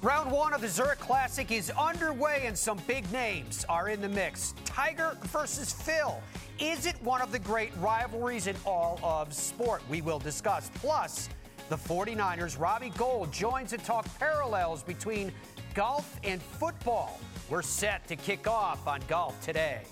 [0.00, 4.08] Round one of the Zurich Classic is underway, and some big names are in the
[4.08, 4.54] mix.
[4.64, 6.22] Tiger versus Phil.
[6.60, 9.82] Is it one of the great rivalries in all of sport?
[9.90, 10.70] We will discuss.
[10.76, 11.28] Plus,
[11.68, 15.32] the 49ers, Robbie Gould joins to talk parallels between
[15.74, 17.18] golf and football.
[17.50, 19.82] We're set to kick off on golf today.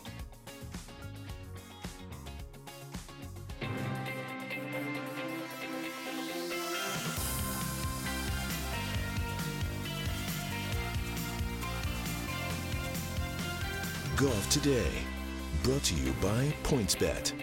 [14.16, 14.88] Golf Today,
[15.62, 17.34] brought to you by PointsBet.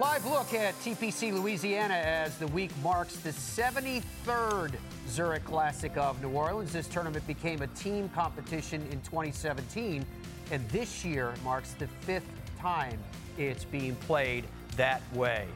[0.00, 4.74] Live look at TPC Louisiana as the week marks the 73rd
[5.08, 6.72] Zurich Classic of New Orleans.
[6.72, 10.04] This tournament became a team competition in 2017,
[10.50, 12.26] and this year marks the fifth
[12.58, 12.98] time
[13.36, 14.44] it's being played
[14.76, 15.46] that way.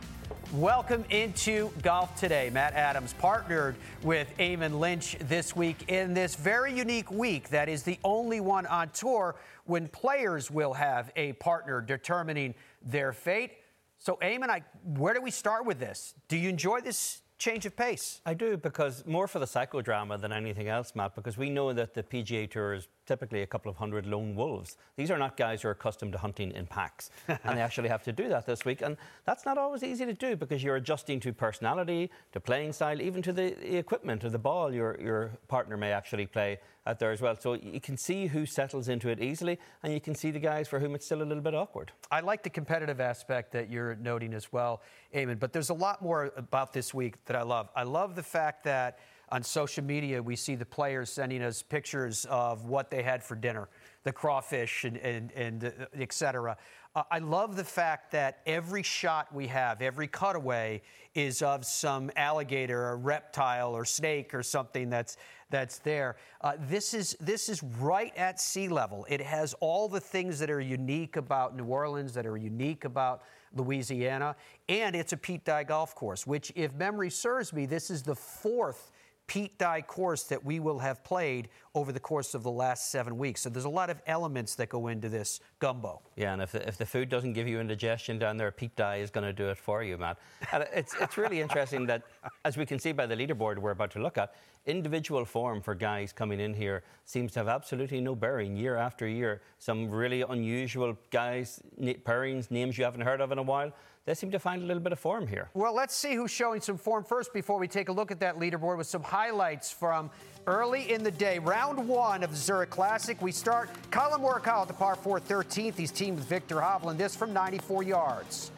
[0.56, 2.50] Welcome into Golf Today.
[2.52, 7.84] Matt Adams partnered with Eamon Lynch this week in this very unique week that is
[7.84, 13.52] the only one on tour when players will have a partner determining their fate.
[13.96, 16.12] So, Eamon, I, where do we start with this?
[16.28, 18.20] Do you enjoy this change of pace?
[18.26, 21.94] I do because more for the psychodrama than anything else, Matt, because we know that
[21.94, 24.76] the PGA Tour is typically a couple of hundred lone wolves.
[24.96, 28.02] These are not guys who are accustomed to hunting in packs, and they actually have
[28.04, 28.82] to do that this week.
[28.82, 33.00] And that's not always easy to do because you're adjusting to personality, to playing style,
[33.00, 37.12] even to the, equipment or the ball your, your partner may actually play out there
[37.12, 37.36] as well.
[37.36, 40.68] So you can see who settles into it easily, and you can see the guys
[40.68, 41.92] for whom it's still a little bit awkward.
[42.10, 44.82] I like the competitive aspect that you're noting as well,
[45.14, 47.68] Eamon, but there's a lot more about this week that I love.
[47.76, 48.98] I love the fact that
[49.32, 53.34] on social media, we see the players sending us pictures of what they had for
[53.34, 53.68] dinner,
[54.04, 56.56] the crawfish and, and, and et cetera.
[56.94, 60.82] Uh, I love the fact that every shot we have, every cutaway,
[61.14, 65.16] is of some alligator or reptile or snake or something that's
[65.48, 66.16] that's there.
[66.40, 69.06] Uh, this is this is right at sea level.
[69.08, 73.22] It has all the things that are unique about New Orleans, that are unique about
[73.54, 74.36] Louisiana,
[74.68, 76.26] and it's a Pete Dye golf course.
[76.26, 78.90] Which, if memory serves me, this is the fourth
[79.32, 83.16] Pete Dye course that we will have played over the course of the last seven
[83.16, 83.40] weeks.
[83.40, 86.02] So there's a lot of elements that go into this gumbo.
[86.16, 88.96] Yeah, and if the, if the food doesn't give you indigestion down there, Pete Dye
[88.96, 90.18] is going to do it for you, Matt.
[90.52, 92.02] And it's, it's really interesting that,
[92.44, 94.34] as we can see by the leaderboard we're about to look at,
[94.66, 99.08] individual form for guys coming in here seems to have absolutely no bearing year after
[99.08, 99.40] year.
[99.58, 103.72] Some really unusual guys, pairings, names you haven't heard of in a while
[104.04, 105.48] they seem to find a little bit of form here.
[105.54, 108.38] Well, let's see who's showing some form first before we take a look at that
[108.38, 110.10] leaderboard with some highlights from
[110.48, 111.38] early in the day.
[111.38, 113.20] Round one of the Zurich Classic.
[113.22, 115.76] We start Collin Morikawa at the par 4 13th.
[115.76, 116.96] He's teamed with Viktor Hovland.
[116.96, 118.50] This from 94 yards.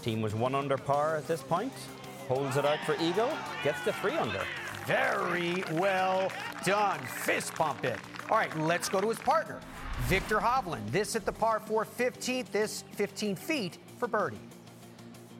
[0.00, 1.72] Team was one under par at this point.
[2.28, 3.30] Holds it out for Eagle.
[3.62, 4.40] Gets the three under.
[4.86, 6.32] Very well
[6.64, 6.98] done.
[7.00, 7.98] Fist pump it.
[8.30, 9.60] All right, let's go to his partner,
[10.04, 10.90] Viktor Hovland.
[10.90, 12.50] This at the par 4 15th.
[12.50, 14.38] This 15 feet for birdie.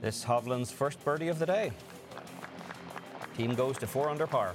[0.06, 1.72] This Hovland's first birdie of the day.
[3.36, 4.54] Team goes to four under par.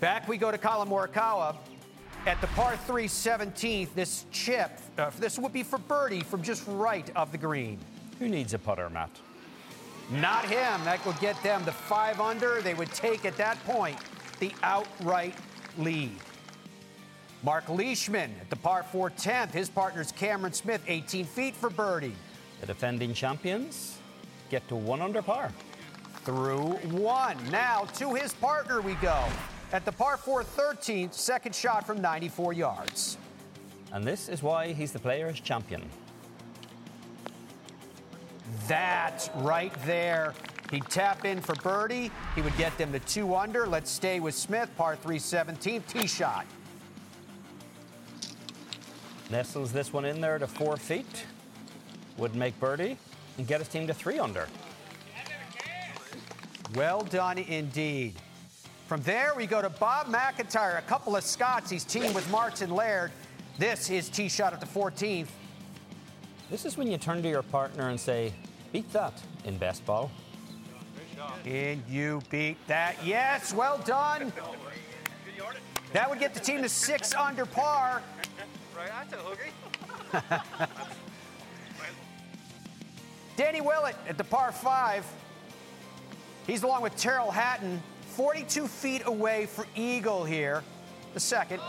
[0.00, 1.56] Back we go to Collin Morikawa
[2.24, 3.92] at the par 3 17th.
[3.94, 7.78] This chip, uh, this would be for birdie from just right of the green.
[8.18, 9.10] Who needs a putter, Matt?
[10.10, 10.82] Not him.
[10.84, 12.62] That would get them to five under.
[12.62, 13.98] They would take at that point
[14.40, 15.34] the outright
[15.76, 16.16] lead.
[17.42, 19.50] Mark Leishman at the par 4 10th.
[19.50, 22.14] His partner's Cameron Smith, 18 feet for birdie.
[22.62, 23.98] The defending champions
[24.48, 25.50] get to one under par.
[26.24, 27.36] Through one.
[27.50, 29.24] Now to his partner we go.
[29.72, 33.18] At the par 4 13th, second shot from 94 yards.
[33.90, 35.90] And this is why he's the player's champion.
[38.68, 40.32] That right there.
[40.70, 42.12] He'd tap in for birdie.
[42.36, 43.66] He would get them to two under.
[43.66, 46.46] Let's stay with Smith, par 3 17th, tee shot.
[49.30, 51.24] Nestles this one in there to four feet
[52.18, 52.96] would make birdie
[53.38, 54.46] and get his team to three under.
[56.74, 58.14] Well done indeed.
[58.86, 61.70] From there, we go to Bob MacIntyre, a couple of Scots.
[61.70, 63.10] He's teamed with Martin Laird.
[63.58, 65.28] This is tee shot at the 14th.
[66.50, 68.32] This is when you turn to your partner and say,
[68.72, 69.14] beat that
[69.44, 70.10] in best ball.
[71.46, 72.96] And you beat that.
[73.04, 74.32] Yes, well done.
[75.92, 78.02] That would get the team to six under par.
[83.36, 85.04] Danny Willett at the par five.
[86.46, 87.82] He's along with Tyrrell Hatton,
[88.16, 90.62] 42 feet away for Eagle here,
[91.14, 91.60] the second.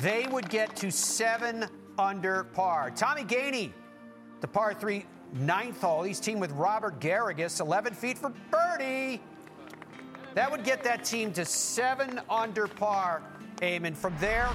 [0.00, 1.66] They would get to seven
[1.98, 2.90] under par.
[2.90, 3.70] Tommy Gainey,
[4.40, 6.02] the par three ninth hole.
[6.02, 9.20] He's teamed with Robert Garrigus, 11 feet for birdie.
[10.34, 13.22] That would get that team to seven under par.
[13.58, 13.96] Eamon.
[13.96, 14.48] From there,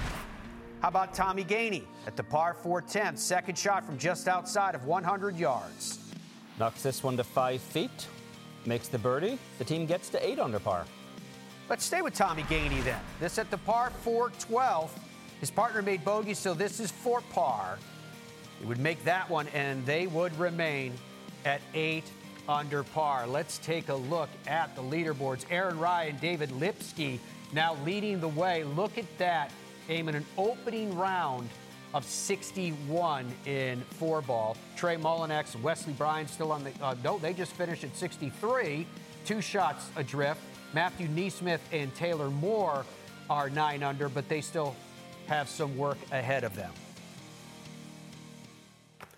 [0.80, 3.18] how about Tommy Gainey at the par 4 10th?
[3.18, 5.98] Second shot from just outside of 100 yards.
[6.58, 8.08] Knocks this one to five feet,
[8.64, 9.38] makes the birdie.
[9.58, 10.86] The team gets to eight under par.
[11.68, 13.00] Let's stay with Tommy Gainey then.
[13.20, 14.98] This at the par 4 12.
[15.38, 17.78] His partner made bogey, so this is for par.
[18.58, 20.94] He would make that one, and they would remain
[21.44, 22.04] at eight
[22.48, 23.26] under par.
[23.26, 25.44] Let's take a look at the leaderboards.
[25.50, 27.20] Aaron Rai and David Lipsky
[27.52, 28.64] now leading the way.
[28.64, 29.50] Look at that.
[29.90, 31.48] Eamon an opening round
[31.92, 34.56] of 61 in four ball.
[34.76, 36.70] Trey Mullinax, Wesley Bryan still on the.
[36.80, 38.86] Uh, no, they just finished at 63,
[39.24, 40.40] two shots adrift.
[40.72, 42.84] Matthew NeSmith and Taylor Moore
[43.28, 44.76] are nine under, but they still
[45.26, 46.72] have some work ahead of them.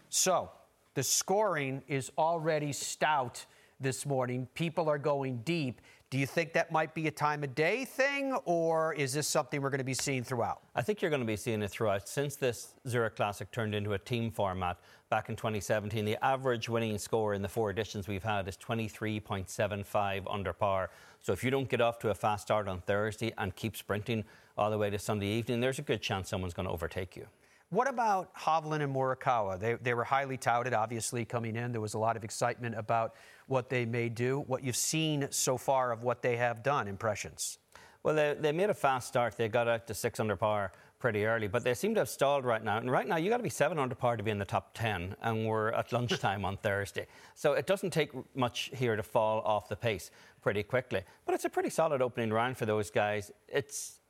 [0.09, 0.51] So
[0.95, 3.45] the scoring is already stout
[3.79, 4.49] this morning.
[4.55, 5.83] People are going deep.
[6.13, 9.63] Do you think that might be a time of day thing, or is this something
[9.63, 10.61] we're going to be seeing throughout?
[10.75, 12.07] I think you're going to be seeing it throughout.
[12.07, 14.77] Since this Zurich Classic turned into a team format
[15.09, 20.25] back in 2017, the average winning score in the four editions we've had is 23.75
[20.29, 20.91] under par.
[21.23, 24.25] So if you don't get off to a fast start on Thursday and keep sprinting
[24.59, 27.27] all the way to Sunday evening, there's a good chance someone's going to overtake you.
[27.73, 29.59] What about Hovland and Morikawa?
[29.59, 31.73] They, they were highly touted, obviously, coming in.
[31.73, 33.15] There was a lot of excitement about
[33.47, 34.41] what they may do.
[34.41, 37.57] What you've seen so far of what they have done, impressions?
[38.03, 39.39] Well, they, they made a fast start.
[39.39, 42.45] They got out to six under par pretty early, but they seem to have stalled
[42.45, 42.77] right now.
[42.77, 44.75] And right now, you got to be seven under par to be in the top
[44.75, 47.07] 10, and we're at lunchtime on Thursday.
[47.35, 50.11] So it doesn't take much here to fall off the pace
[50.43, 51.05] pretty quickly.
[51.25, 53.31] But it's a pretty solid opening round for those guys.
[53.49, 54.01] It's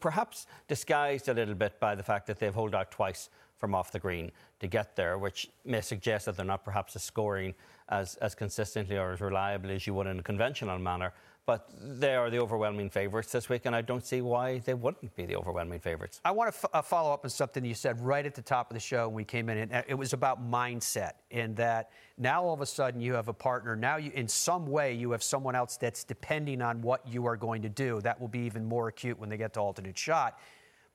[0.00, 3.92] perhaps disguised a little bit by the fact that they've holed out twice from off
[3.92, 4.30] the green
[4.60, 7.54] to get there, which may suggest that they're not perhaps as scoring
[7.88, 11.12] as, as consistently or as reliably as you would in a conventional manner.
[11.46, 15.14] But they are the overwhelming favourites this week, and I don't see why they wouldn't
[15.14, 16.20] be the overwhelming favourites.
[16.24, 18.68] I want to f- uh, follow up on something you said right at the top
[18.68, 19.58] of the show when we came in.
[19.58, 23.28] And uh, it was about mindset, in that now all of a sudden you have
[23.28, 23.76] a partner.
[23.76, 27.36] Now, you, in some way, you have someone else that's depending on what you are
[27.36, 28.00] going to do.
[28.00, 30.40] That will be even more acute when they get to alternate shot.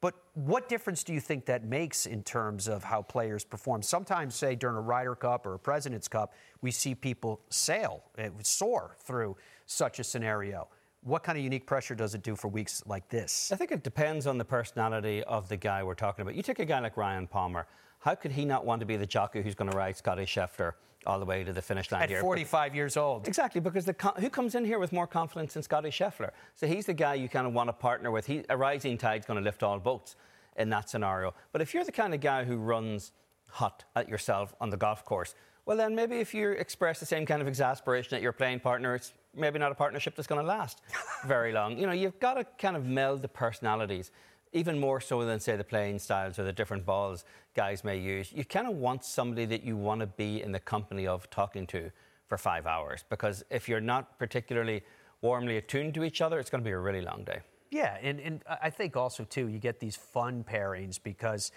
[0.02, 3.84] But what difference do you think that makes in terms of how players perform?
[3.84, 8.30] Sometimes, say during a Ryder Cup or a President's Cup, we see people sail, eh,
[8.42, 9.38] soar through
[9.68, 10.68] such a scenario.
[11.04, 13.52] What kind of unique pressure does it do for weeks like this?
[13.52, 16.36] I think it depends on the personality of the guy we're talking about.
[16.36, 17.68] You take a guy like Ryan Palmer.
[18.00, 20.74] How could he not want to be the jockey who's going to ride Scotty Scheffler
[21.06, 22.22] all the way to the finish line At here?
[22.22, 23.28] 45 years old.
[23.28, 26.32] Exactly, because the, who comes in here with more confidence than Scotty Scheffler?
[26.56, 28.26] So he's the guy you kind of want to partner with.
[28.28, 30.16] He, a rising tide's going to lift all boats
[30.58, 31.34] in that scenario.
[31.52, 33.12] But if you're the kind of guy who runs
[33.50, 37.26] hot at yourself on the golf course, well, then maybe if you express the same
[37.26, 40.48] kind of exasperation at your playing partner, it's maybe not a partnership that's going to
[40.48, 40.82] last
[41.26, 41.78] very long.
[41.78, 44.12] You know, you've got to kind of meld the personalities,
[44.54, 47.24] even more so than, say, the playing styles or the different balls
[47.56, 48.32] guys may use.
[48.34, 51.66] You kind of want somebody that you want to be in the company of talking
[51.68, 51.92] to
[52.28, 54.84] for five hours, because if you're not particularly
[55.22, 57.40] warmly attuned to each other, it's going to be a really long day.
[57.70, 61.52] Yeah, and, and I think also, too, you get these fun pairings because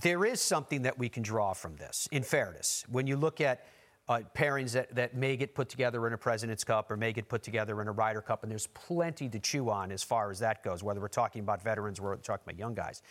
[0.00, 2.84] there is something that we can draw from this, in fairness.
[2.88, 3.64] When you look at
[4.08, 7.28] uh, pairings that, that may get put together in a President's Cup or may get
[7.28, 10.38] put together in a Ryder Cup, and there's plenty to chew on as far as
[10.38, 13.02] that goes, whether we're talking about veterans or talking about young guys.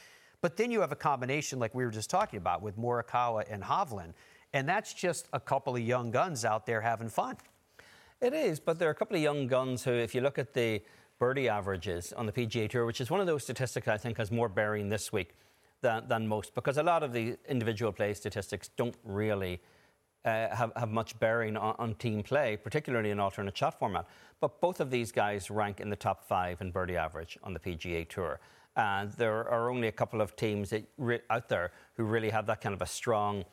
[0.41, 3.63] But then you have a combination like we were just talking about with Morikawa and
[3.63, 4.13] Hovland,
[4.53, 7.37] and that's just a couple of young guns out there having fun.
[8.19, 10.53] It is, but there are a couple of young guns who, if you look at
[10.53, 10.81] the
[11.19, 14.31] birdie averages on the PGA Tour, which is one of those statistics I think has
[14.31, 15.35] more bearing this week
[15.81, 19.61] than, than most, because a lot of the individual play statistics don't really
[20.27, 24.05] uh, have, have much bearing on, on, team play, particularly in alternate shot format.
[24.41, 27.59] But both of these guys rank in the top five in birdie average on the
[27.59, 28.39] PGA Tour.
[28.75, 32.59] And there are only a couple of teams re- out there who really have that
[32.59, 33.45] kind of a strong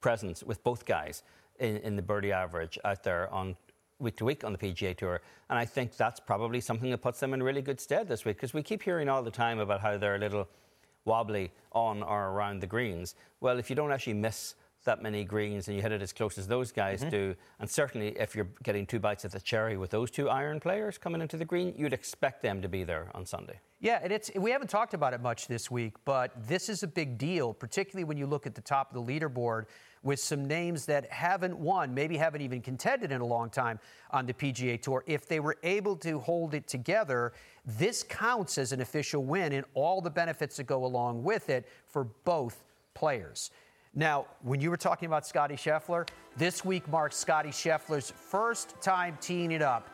[0.00, 1.22] presence with both guys
[1.60, 3.56] in, in the birdie average out there on
[4.00, 5.20] week to week on the PGA Tour.
[5.48, 8.36] And I think that's probably something that puts them in really good stead this week
[8.36, 10.48] because we keep hearing all the time about how they're a little
[11.04, 13.14] wobbly on or around the greens.
[13.40, 16.38] Well, if you don't actually miss that many greens and you hit it as close
[16.38, 17.10] as those guys mm-hmm.
[17.10, 17.34] do.
[17.60, 20.98] And certainly, if you're getting two bites at the cherry with those two iron players
[20.98, 23.58] coming into the green, you'd expect them to be there on Sunday.
[23.80, 26.86] Yeah, and it's we haven't talked about it much this week, but this is a
[26.86, 29.66] big deal, particularly when you look at the top of the leaderboard
[30.02, 33.78] with some names that haven't won, maybe haven't even contended in a long time
[34.10, 35.02] on the PGA Tour.
[35.06, 37.32] If they were able to hold it together,
[37.66, 41.66] this counts as an official win and all the benefits that go along with it
[41.86, 43.50] for both players.
[43.96, 49.16] Now, when you were talking about Scotty Scheffler, this week marks Scotty Scheffler's first time
[49.20, 49.88] teeing it up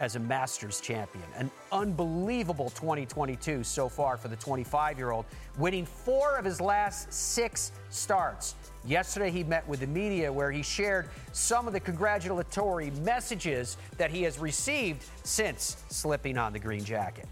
[0.00, 1.24] as a Masters champion.
[1.36, 5.26] An unbelievable 2022 so far for the 25 year old,
[5.58, 8.56] winning four of his last six starts.
[8.84, 14.10] Yesterday, he met with the media where he shared some of the congratulatory messages that
[14.10, 17.26] he has received since slipping on the green jacket.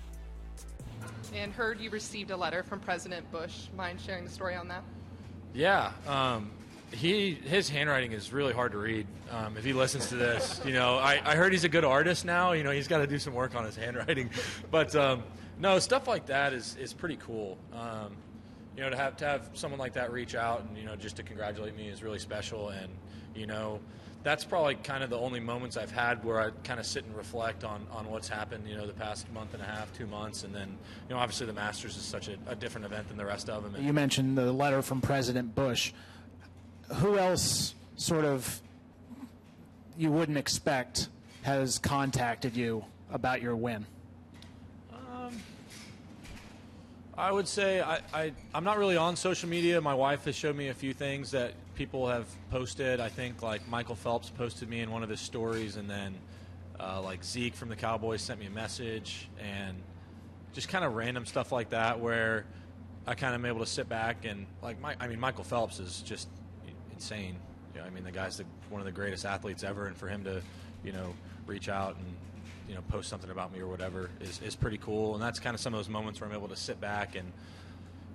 [1.34, 3.66] And heard you received a letter from President Bush.
[3.76, 4.84] Mind sharing the story on that?
[5.54, 6.50] Yeah, um,
[6.90, 9.06] he his handwriting is really hard to read.
[9.30, 12.24] Um, if he listens to this, you know, I, I heard he's a good artist
[12.24, 12.52] now.
[12.52, 14.30] You know, he's got to do some work on his handwriting,
[14.70, 15.22] but um,
[15.60, 17.56] no, stuff like that is is pretty cool.
[17.72, 18.16] Um,
[18.76, 21.16] you know, to have to have someone like that reach out and you know just
[21.16, 22.88] to congratulate me is really special, and
[23.34, 23.80] you know.
[24.24, 27.14] That's probably kind of the only moments I've had where I kind of sit and
[27.14, 30.44] reflect on, on what's happened, you know, the past month and a half, two months,
[30.44, 30.78] and then,
[31.08, 33.62] you know, obviously the Masters is such a, a different event than the rest of
[33.62, 33.74] them.
[33.74, 35.92] And, You mentioned the letter from President Bush.
[36.94, 38.62] Who else, sort of,
[39.98, 41.08] you wouldn't expect
[41.42, 43.84] has contacted you about your win?
[44.90, 45.38] Um,
[47.16, 49.78] I would say I, I, I'm not really on social media.
[49.82, 53.00] My wife has showed me a few things that people have posted.
[53.00, 56.14] I think like Michael Phelps posted me in one of his stories, and then
[56.78, 59.76] uh, like Zeke from the Cowboys sent me a message, and
[60.52, 62.46] just kind of random stuff like that where
[63.06, 65.80] I kind of am able to sit back and like my, I mean Michael Phelps
[65.80, 66.28] is just
[66.92, 67.36] insane.
[67.84, 70.40] I mean the guy's the, one of the greatest athletes ever, and for him to
[70.84, 71.12] you know
[71.46, 72.06] reach out and
[72.68, 75.54] you know post something about me or whatever is, is pretty cool and that's kind
[75.54, 77.30] of some of those moments where i'm able to sit back and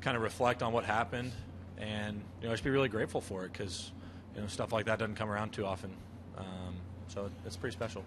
[0.01, 1.31] kind of reflect on what happened
[1.79, 3.91] and you know I just be really grateful for it because
[4.36, 5.91] you know stuff like that doesn't come around too often
[6.38, 6.75] um,
[7.07, 8.03] so it's pretty special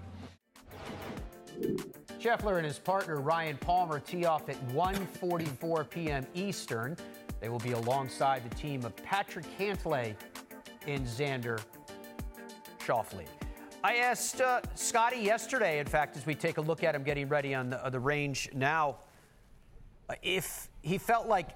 [2.21, 6.27] Scheffler and his partner Ryan Palmer tee off at 1:44 p.m.
[6.35, 6.97] Eastern.
[7.41, 10.15] They will be alongside the team of Patrick Cantlay
[10.87, 11.61] and Xander
[12.79, 13.27] Schauffele.
[13.85, 17.29] I asked uh, Scotty yesterday, in fact, as we take a look at him getting
[17.29, 18.99] ready on the, uh, the range now,
[20.09, 21.49] uh, if he felt like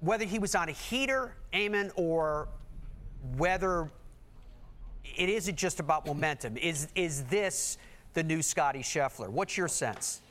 [0.00, 2.48] whether he was on a heater, Eamon, or
[3.36, 3.90] whether
[5.16, 6.56] it isn't just about momentum.
[6.56, 7.78] Is is this
[8.14, 9.28] the new Scotty Scheffler?
[9.28, 10.22] What's your sense?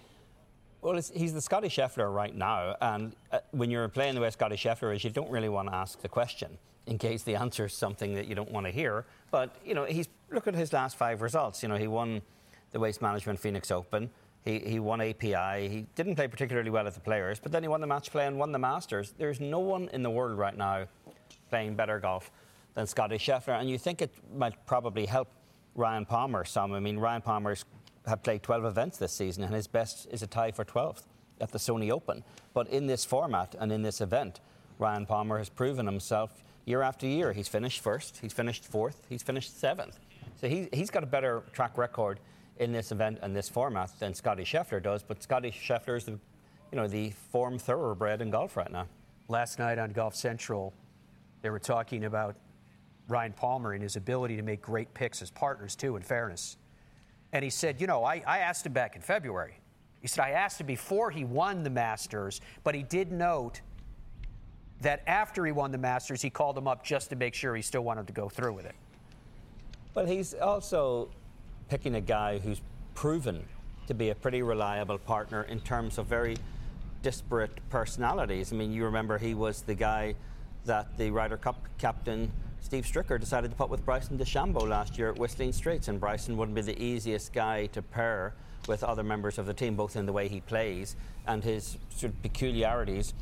[0.82, 4.56] Well, he's the Scotty Scheffler right now, and uh, when you're playing the way Scotty
[4.56, 7.74] Scheffler is, you don't really want to ask the question in case the answer is
[7.74, 9.06] something that you don't want to hear.
[9.32, 11.64] But you know, he's look at his last five results.
[11.64, 12.22] You know, he won
[12.72, 14.10] the Waste Management Phoenix Open.
[14.46, 15.68] He, he won API.
[15.68, 18.28] He didn't play particularly well at the Players, but then he won the match play
[18.28, 19.14] and won the Masters.
[19.18, 20.86] There's no one in the world right now
[21.50, 22.32] playing better golf
[22.76, 25.30] than Scotty Scheffler, and you think it might probably help
[25.74, 26.74] Ryan Palmer some.
[26.74, 27.66] I mean, Ryan Palmer's
[28.06, 31.04] had played 12 events this season, and his best is a tie for 12th
[31.42, 32.24] at the Sony Open.
[32.54, 34.42] But in this format and in this event,
[34.78, 37.34] Ryan Palmer has proven himself year after year.
[37.34, 40.00] He's finished first, he's finished fourth, he's finished seventh.
[40.40, 42.20] So he, he's got a better track record
[42.58, 45.04] in this event and this format than Scotty Scheffler does.
[45.04, 46.20] But Scotty Scheffler is the, you
[46.74, 48.88] know, the form thoroughbred in golf right now.
[49.28, 50.74] Last night on Golf Central,
[51.42, 52.36] they were talking about
[53.08, 56.58] Ryan Palmer and his ability to make great picks as partners, too, in fairness.
[57.34, 59.60] And he said, You know, I, I asked him back in February.
[60.02, 63.62] He said, I asked him before he won the Masters, but he did note
[64.82, 67.62] that after he won the Masters, he called him up just to make sure he
[67.62, 68.76] still wanted to go through with it.
[69.94, 71.10] But he's also
[71.70, 72.62] picking a guy who's
[72.94, 73.44] proven
[73.88, 76.38] to be a pretty reliable partner in terms of very
[77.02, 78.52] disparate personalities.
[78.52, 80.16] I mean, you remember he was the guy
[80.66, 82.32] that the Ryder Cup captain
[82.62, 86.36] Steve Stricker decided to put with Bryson DeChambeau last year at Whistling Straits, and Bryson
[86.36, 88.34] wouldn't be the easiest guy to pair
[88.68, 90.96] with other members of the team, both in the way he plays
[91.28, 93.14] and his sort of peculiarities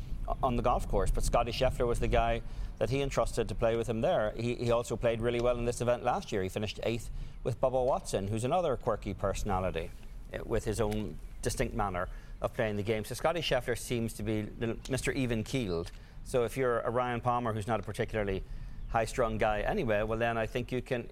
[0.42, 1.10] on the golf course.
[1.10, 2.40] But Scotty Scheffler was the guy
[2.78, 4.32] that he entrusted to play with him there.
[4.36, 6.42] He, he also played really well in this event last year.
[6.42, 7.10] He finished eighth
[7.42, 9.90] with Bubba Watson, who's another quirky personality
[10.32, 12.08] eh, with his own distinct manner
[12.42, 13.04] of playing the game.
[13.04, 15.14] So Scotty Scheffler seems to be Mr.
[15.14, 15.92] Even keeled.
[16.24, 18.42] So if you're a Ryan Palmer who's not a particularly
[18.88, 21.08] high strung guy anyway, well, then I think you can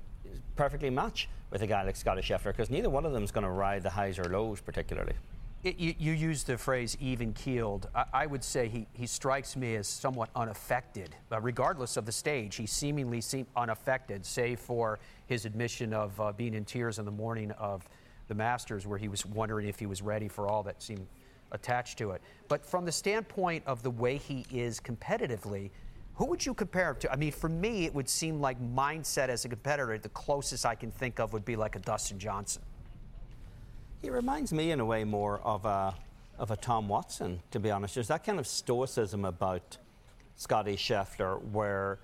[0.57, 3.45] perfectly match with a guy like Scotty Scheffler because neither one of them is going
[3.45, 5.15] to ride the highs or lows particularly.
[5.65, 7.89] It, you, you used the phrase even keeled.
[7.95, 11.15] I, I, would say he, he strikes me as somewhat unaffected.
[11.31, 16.33] Uh, regardless of the stage, he seemingly seemed unaffected, save for his admission of uh,
[16.33, 17.89] being in tears on the morning of
[18.27, 21.07] the Masters, where he was wondering if he was ready for all that seemed
[21.53, 22.23] attached to it.
[22.49, 25.71] But from the standpoint of the way he is competitively,
[26.15, 27.13] who would you compare him to?
[27.13, 30.75] I mean, for me, it would seem like mindset as a competitor, the closest I
[30.75, 32.63] can think of would be like a Dustin Johnson.
[34.03, 35.95] He reminds me, in a way, more of a
[36.39, 37.95] of a Tom Watson, to be honest.
[37.95, 39.79] There's that kind of stoicism about
[40.35, 42.01] Scotty Scheffler, where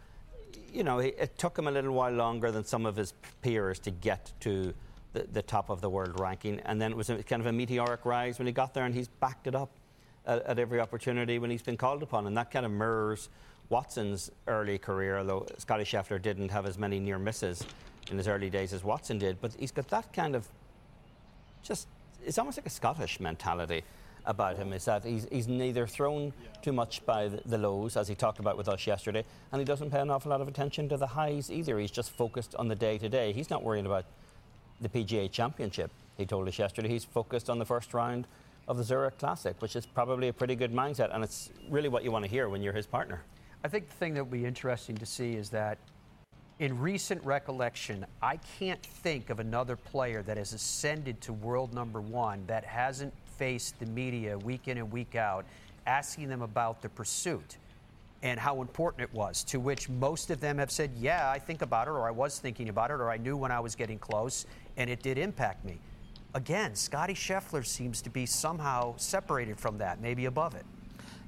[0.72, 3.12] you know, it took him a little while longer than some of his
[3.42, 4.74] peers to get to
[5.12, 6.60] the, the top of the world ranking.
[6.60, 8.94] And then it was a, kind of a meteoric rise when he got there, and
[8.94, 9.70] he's backed it up
[10.26, 12.26] at, at every opportunity when he's been called upon.
[12.26, 13.28] And that kind of mirrors
[13.70, 17.64] Watson's early career, although Scotty Scheffler didn't have as many near misses
[18.10, 19.40] in his early days as Watson did.
[19.40, 20.46] But he's got that kind of
[21.68, 21.86] just,
[22.24, 23.84] it's almost like a Scottish mentality
[24.24, 26.32] about him is that he's, he's neither thrown
[26.62, 29.64] too much by the, the lows, as he talked about with us yesterday, and he
[29.64, 31.78] doesn't pay an awful lot of attention to the highs either.
[31.78, 33.32] He's just focused on the day to day.
[33.32, 34.04] He's not worrying about
[34.80, 35.90] the PGA Championship.
[36.16, 38.26] He told us yesterday he's focused on the first round
[38.66, 42.04] of the Zurich Classic, which is probably a pretty good mindset, and it's really what
[42.04, 43.22] you want to hear when you're his partner.
[43.64, 45.78] I think the thing that will be interesting to see is that
[46.58, 52.00] in recent recollection, I can't think of another player that has ascended to world number
[52.00, 55.44] one that hasn't faced the media week in and week out
[55.86, 57.56] asking them about the pursuit
[58.22, 61.62] and how important it was, to which most of them have said, Yeah, I think
[61.62, 63.98] about it, or I was thinking about it, or I knew when I was getting
[63.98, 64.44] close,
[64.76, 65.78] and it did impact me.
[66.34, 70.66] Again, Scotty Scheffler seems to be somehow separated from that, maybe above it.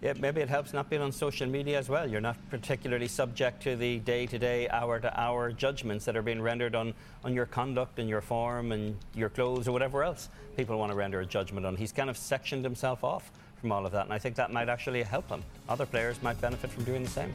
[0.03, 2.09] Yeah, maybe it helps not being on social media as well.
[2.09, 6.23] You're not particularly subject to the day to day, hour to hour judgments that are
[6.23, 10.31] being rendered on, on your conduct and your form and your clothes or whatever else
[10.57, 11.77] people want to render a judgment on.
[11.77, 13.31] He's kind of sectioned himself off
[13.61, 15.43] from all of that, and I think that might actually help him.
[15.69, 17.35] Other players might benefit from doing the same.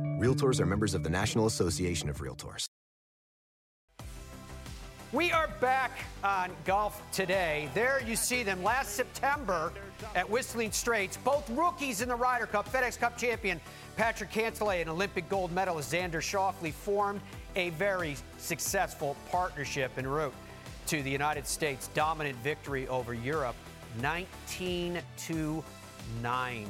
[0.21, 2.67] Realtors are members of the National Association of Realtors.
[5.11, 5.91] We are back
[6.23, 7.69] on Golf Today.
[7.73, 9.73] There you see them last September
[10.13, 11.17] at Whistling Straits.
[11.17, 13.59] Both rookies in the Ryder Cup, FedEx Cup champion
[13.97, 17.19] Patrick Cantlay and Olympic gold medalist Xander Schauffele formed
[17.55, 20.35] a very successful partnership en route
[20.85, 23.55] to the United States' dominant victory over Europe,
[23.99, 25.63] 19 to
[26.21, 26.67] 9.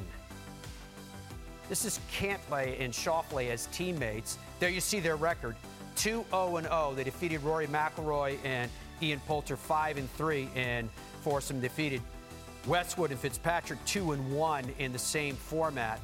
[1.68, 4.38] This is Cantlay and Schauffele as teammates.
[4.60, 5.56] There you see their record
[5.96, 6.92] 2 0 0.
[6.96, 8.70] They defeated Rory McIlroy and
[9.00, 10.88] Ian Poulter 5 and 3, and
[11.22, 12.00] Foursome defeated
[12.66, 16.00] Westwood and Fitzpatrick 2 and 1 in the same format.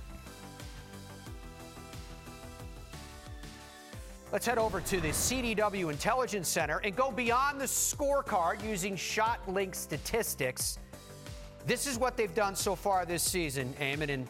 [4.31, 9.75] Let's head over to the CDW Intelligence Center and go beyond the scorecard using ShotLink
[9.75, 10.79] statistics.
[11.67, 14.29] This is what they've done so far this season, Eamon, and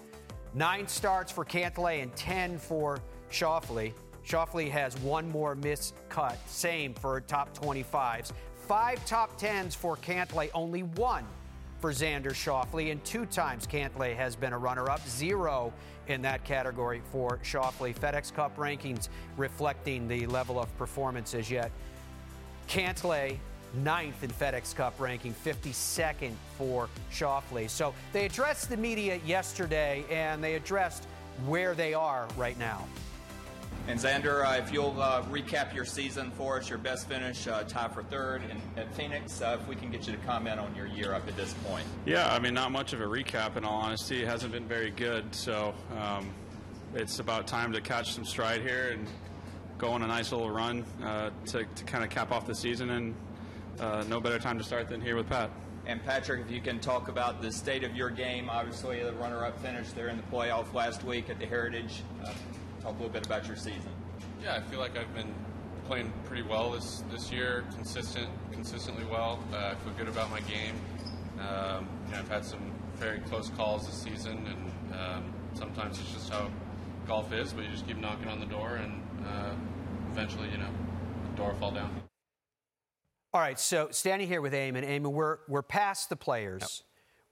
[0.59, 2.99] nine starts for Cantlay and 10 for
[3.31, 3.93] Schauffele.
[4.27, 8.33] Schauffele has one more missed cut, same for top 25s.
[8.67, 11.25] Five top 10s for Cantlay, only one
[11.81, 15.73] for Xander Schauffele, and two times Cantlay has been a runner-up, zero
[16.09, 17.95] in that category for Schauffele.
[17.97, 21.71] FedEx Cup rankings reflecting the level of performance as yet.
[22.69, 23.39] Cantlay
[23.75, 27.69] ninth in FedEx Cup ranking, 52nd for Schauffele.
[27.69, 31.07] So they addressed the media yesterday, and they addressed
[31.47, 32.85] where they are right now.
[33.87, 37.63] And Xander, uh, if you'll uh, recap your season for us, your best finish, uh,
[37.65, 40.75] tie for third in, at Phoenix, uh, if we can get you to comment on
[40.75, 41.87] your year up at this point.
[42.05, 44.23] Yeah, I mean, not much of a recap in all honesty.
[44.23, 46.29] It hasn't been very good, so um,
[46.95, 49.07] it's about time to catch some stride here and
[49.79, 52.91] go on a nice little run uh, to, to kind of cap off the season,
[52.91, 53.15] and
[53.81, 55.51] uh, no better time to start than here with Pat.
[55.87, 59.59] And Patrick, if you can talk about the state of your game, obviously the runner-up
[59.61, 62.03] finish there in the playoff last week at the Heritage
[62.89, 63.91] talk a little bit about your season.
[64.43, 65.35] Yeah, I feel like I've been
[65.87, 69.43] playing pretty well this this year, consistent, consistently well.
[69.53, 70.75] Uh, I feel good about my game.
[71.41, 72.61] Um, you know, I've had some
[72.97, 76.51] very close calls this season, and um, sometimes it's just how
[77.07, 77.53] golf is.
[77.53, 79.55] But you just keep knocking on the door, and uh,
[80.11, 80.71] eventually, you know,
[81.31, 82.08] the door will fall down.
[83.35, 86.63] All right, so standing here with Eamon, Eamon, we're, we're past the players.
[86.63, 86.71] Yep.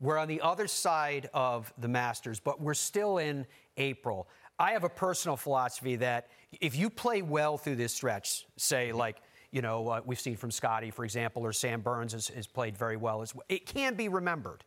[0.06, 3.46] We're on the other side of the Masters, but we're still in
[3.78, 4.28] April.
[4.58, 6.28] I have a personal philosophy that
[6.60, 10.50] if you play well through this stretch, say like you know uh, we've seen from
[10.50, 13.94] Scotty, for example, or Sam Burns has, has played very well as well, it can
[13.94, 14.64] be remembered.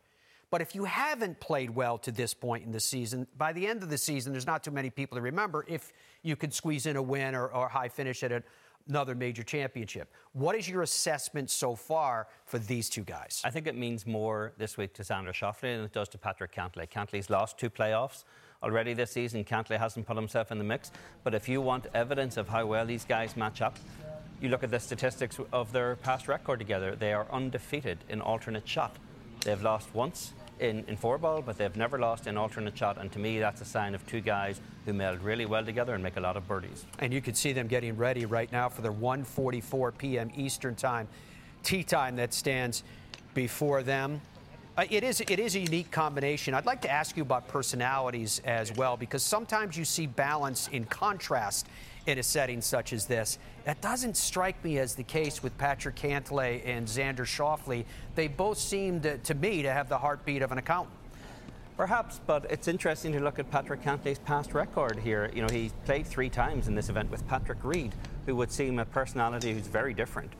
[0.50, 3.84] But if you haven't played well to this point in the season, by the end
[3.84, 5.92] of the season, there's not too many people to remember if
[6.24, 8.32] you could squeeze in a win or, or high finish at
[8.90, 10.12] another major championship.
[10.32, 13.40] What is your assessment so far for these two guys?
[13.44, 16.54] I think it means more this week to Xander Schauffele than it does to Patrick
[16.54, 16.86] Cantlay.
[16.90, 18.24] Cantlay's lost two playoffs
[18.62, 19.44] already this season.
[19.44, 20.90] Cantlay hasn't put himself in the mix.
[21.24, 23.78] But if you want evidence of how well these guys match up,
[24.42, 26.96] you look at the statistics of their past record together.
[26.96, 28.96] They are undefeated in alternate shot.
[29.44, 32.98] They've lost once in, in four ball, but they've never lost in alternate shot.
[32.98, 36.02] And to me, that's a sign of two guys who meld really well together and
[36.02, 36.84] make a lot of birdies.
[36.98, 40.30] And you can see them getting ready right now for their 1:44 p.m.
[40.36, 41.08] Eastern time,
[41.62, 42.84] tee time that stands
[43.34, 44.20] before them.
[44.76, 46.54] Uh, it is it is a unique combination.
[46.54, 50.84] I'd like to ask you about personalities as well because sometimes you see balance in
[50.84, 51.66] contrast
[52.10, 53.38] in a setting such as this.
[53.64, 57.84] That doesn't strike me as the case with Patrick Cantlay and Xander Schauffele.
[58.14, 60.96] They both seem to, to me to have the heartbeat of an accountant.
[61.76, 65.30] Perhaps, but it's interesting to look at Patrick Cantlay's past record here.
[65.34, 67.94] You know, he played three times in this event with Patrick Reed,
[68.26, 70.30] who would seem a personality who's very different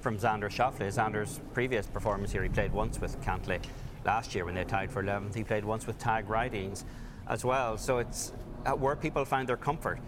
[0.00, 0.86] from Xander Schauffele.
[0.86, 3.60] Xander's previous performance here, he played once with Cantlay
[4.04, 5.34] last year when they tied for 11th.
[5.34, 6.84] He played once with Tag Ridings
[7.26, 7.76] as well.
[7.76, 8.32] So it's
[8.72, 10.00] where people find their comfort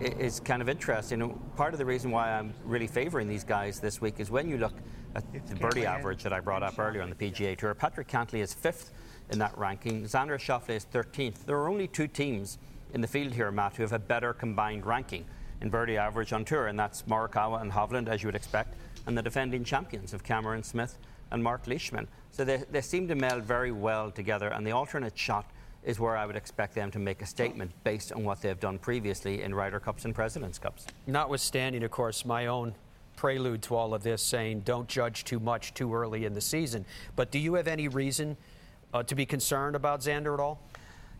[0.00, 1.38] is kind of interesting.
[1.56, 4.58] Part of the reason why I'm really favouring these guys this week is when you
[4.58, 4.74] look
[5.14, 7.74] at the birdie average that I brought up earlier on the PGA Tour.
[7.74, 8.92] Patrick Cantlay is fifth
[9.30, 10.04] in that ranking.
[10.04, 11.44] Xander Schauffele is 13th.
[11.44, 12.58] There are only two teams
[12.92, 15.24] in the field here, Matt, who have a better combined ranking
[15.60, 18.74] in birdie average on tour, and that's Morikawa and Hovland, as you would expect,
[19.06, 20.98] and the defending champions of Cameron Smith
[21.30, 22.08] and Mark Leishman.
[22.30, 25.46] So they, they seem to meld very well together, and the alternate shot
[25.84, 28.78] is where I would expect them to make a statement based on what they've done
[28.78, 30.86] previously in Ryder Cups and Presidents Cups.
[31.06, 32.74] Notwithstanding, of course, my own
[33.16, 36.84] prelude to all of this saying don't judge too much too early in the season.
[37.16, 38.36] But do you have any reason
[38.94, 40.60] uh, to be concerned about Xander at all?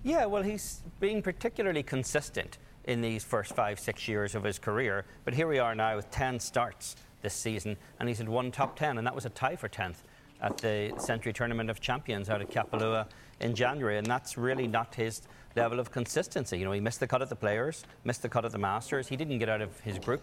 [0.04, 5.04] Yeah, well, he's being particularly consistent in these first five, six years of his career.
[5.24, 8.76] But here we are now with 10 starts this season, and he's had one top
[8.76, 9.98] 10, and that was a tie for 10th
[10.40, 13.06] at the Sentry Tournament of Champions out at Kapalua
[13.42, 15.22] in January, and that's really not his
[15.56, 16.58] level of consistency.
[16.58, 19.08] You know, he missed the cut at the Players, missed the cut at the Masters.
[19.08, 20.22] He didn't get out of his group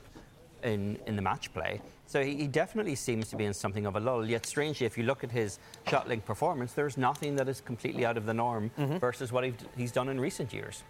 [0.63, 1.82] in, in the match play.
[2.08, 4.25] So he, he, definitely seems to be in something of a lull.
[4.25, 8.17] Yet, strangely, if you look at his ShotLink performance, there's nothing that is completely out
[8.17, 8.97] of the norm mm-hmm.
[8.97, 9.45] versus what
[9.77, 10.84] he's done in recent years.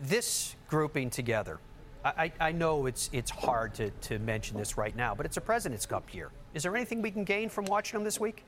[0.00, 1.58] This grouping together,
[2.04, 5.40] I, I, know it's, it's hard to, to mention this right now, but it's a
[5.40, 6.30] President's Cup year.
[6.54, 8.44] Is there anything we can gain from watching him this week?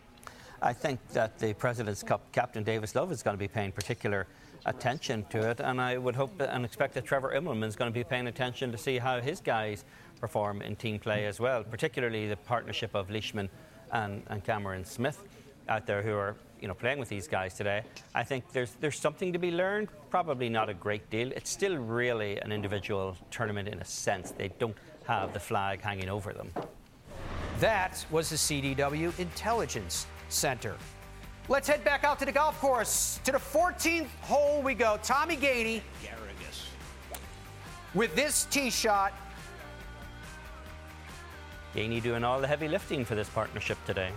[0.64, 4.26] I think that the President's Cup captain Davis Love is going to be paying particular
[4.64, 7.94] attention to it, and I would hope and expect that Trevor Immelman is going to
[7.94, 9.84] be paying attention to see how his guys
[10.22, 13.50] perform in team play as well, particularly the partnership of Leishman
[13.92, 15.22] and, and Cameron Smith
[15.68, 17.82] out there who are you know playing with these guys today.
[18.14, 19.88] I think there's there's something to be learned.
[20.08, 21.30] Probably not a great deal.
[21.32, 24.30] It's still really an individual tournament in a sense.
[24.30, 26.50] They don't have the flag hanging over them.
[27.60, 30.76] That was the CDW Intelligence Center.
[31.48, 33.20] Let's head back out to the golf course.
[33.24, 34.98] To the 14th hole we go.
[35.02, 36.66] Tommy Gainey Garrigus.
[37.94, 39.12] with this tee shot.
[41.74, 44.10] Gainey doing all the heavy lifting for this partnership today.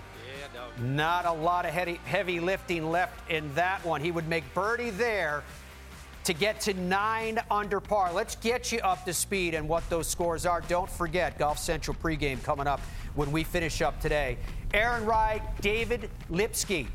[0.79, 3.99] Not a lot of heavy, heavy lifting left in that one.
[3.99, 5.43] He would make birdie there
[6.23, 8.11] to get to nine under par.
[8.13, 10.61] Let's get you up to speed and what those scores are.
[10.61, 12.79] Don't forget, Golf Central pregame coming up
[13.15, 14.37] when we finish up today.
[14.73, 16.87] Aaron Rai, David Lipsky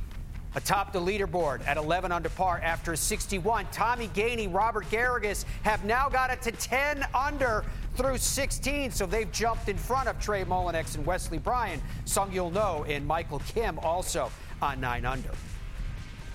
[0.54, 3.66] atop the leaderboard at 11 under par after a 61.
[3.72, 7.64] Tommy Gainey, Robert Garrigus have now got it to 10 under
[7.94, 11.80] through 16, so they've jumped in front of Trey Mullinax and Wesley Bryan.
[12.04, 15.30] some you'll know, and Michael Kim also on 9 under.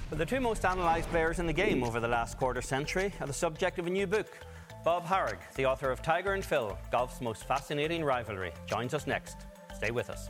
[0.10, 3.34] The two most analysed players in the game over the last quarter century are the
[3.34, 4.28] subject of a new book.
[4.86, 9.36] Bob Harig, the author of Tiger and Phil, Golf's Most Fascinating Rivalry, joins us next.
[9.76, 10.30] Stay with us.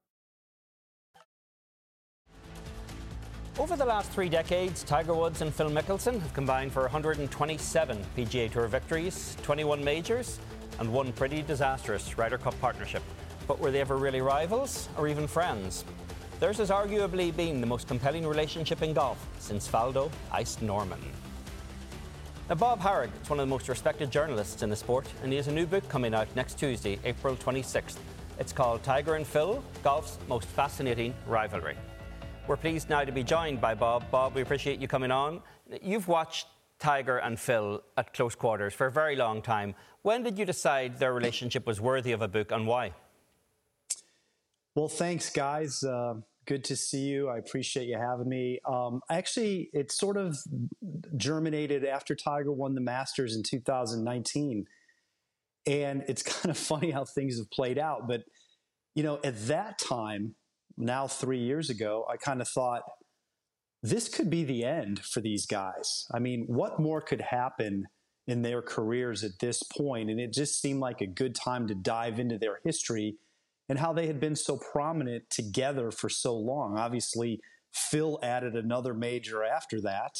[3.59, 8.49] Over the last three decades, Tiger Woods and Phil Mickelson have combined for 127 PGA
[8.49, 10.39] Tour victories, 21 majors,
[10.79, 13.03] and one pretty disastrous Ryder Cup partnership.
[13.47, 15.83] But were they ever really rivals or even friends?
[16.39, 21.01] Theirs has arguably been the most compelling relationship in golf since Faldo iced Norman.
[22.47, 25.35] Now, Bob Harig is one of the most respected journalists in the sport, and he
[25.35, 27.97] has a new book coming out next Tuesday, April 26th.
[28.39, 31.75] It's called Tiger and Phil Golf's Most Fascinating Rivalry.
[32.47, 34.09] We're pleased now to be joined by Bob.
[34.09, 35.41] Bob, we appreciate you coming on.
[35.81, 36.47] You've watched
[36.79, 39.75] Tiger and Phil at close quarters for a very long time.
[40.01, 42.93] When did you decide their relationship was worthy of a book and why?
[44.73, 45.83] Well, thanks, guys.
[45.83, 46.15] Uh,
[46.47, 47.29] good to see you.
[47.29, 48.59] I appreciate you having me.
[48.67, 50.35] Um, actually, it sort of
[51.15, 54.65] germinated after Tiger won the Masters in 2019.
[55.67, 58.07] And it's kind of funny how things have played out.
[58.07, 58.23] But,
[58.95, 60.35] you know, at that time,
[60.81, 62.83] now three years ago, I kind of thought
[63.83, 66.05] this could be the end for these guys.
[66.13, 67.85] I mean, what more could happen
[68.27, 70.09] in their careers at this point?
[70.09, 73.15] And it just seemed like a good time to dive into their history
[73.69, 76.77] and how they had been so prominent together for so long.
[76.77, 77.39] Obviously,
[77.73, 80.17] Phil added another major after that.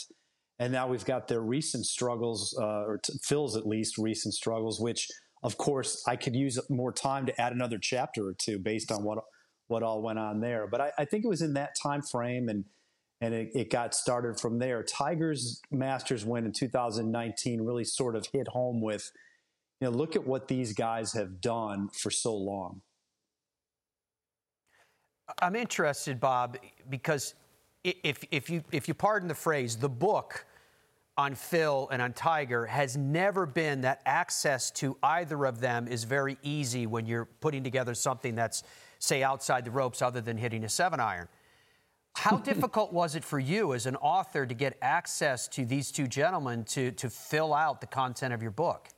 [0.57, 4.79] And now we've got their recent struggles, uh, or t- Phil's at least recent struggles,
[4.79, 5.07] which,
[5.43, 9.03] of course, I could use more time to add another chapter or two based on
[9.03, 9.23] what
[9.71, 10.67] what all went on there.
[10.67, 12.65] But I, I think it was in that time frame, and
[13.21, 14.83] and it, it, got started from there.
[14.83, 19.11] Tigers Masters win in 2019 really sort of hit home with,
[19.79, 22.81] you know, look at what these guys have done for so long.
[25.39, 26.57] I'm interested, Bob,
[26.89, 27.35] because
[27.83, 30.45] if if you if you pardon the phrase, the book
[31.17, 36.03] on Phil and on Tiger has never been that access to either of them is
[36.03, 38.63] very easy when you're putting together something that's
[39.01, 41.27] say, outside the ropes other than hitting a seven iron.
[42.15, 46.07] How difficult was it for you as an author to get access to these two
[46.07, 48.89] gentlemen to, to fill out the content of your book?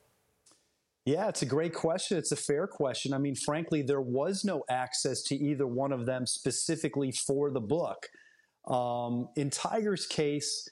[1.06, 2.18] Yeah, it's a great question.
[2.18, 3.14] It's a fair question.
[3.14, 7.60] I mean, frankly, there was no access to either one of them specifically for the
[7.60, 8.08] book.
[8.68, 10.70] Um, in Tiger's case,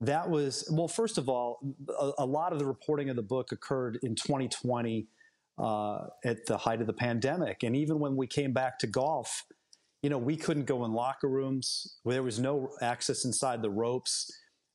[0.00, 3.50] that was, well, first of all, a, a lot of the reporting of the book
[3.50, 5.08] occurred in 2020
[5.58, 7.62] uh, at the height of the pandemic.
[7.62, 9.44] And even when we came back to golf,
[10.02, 11.98] you know, we couldn't go in locker rooms.
[12.04, 14.30] There was no access inside the ropes.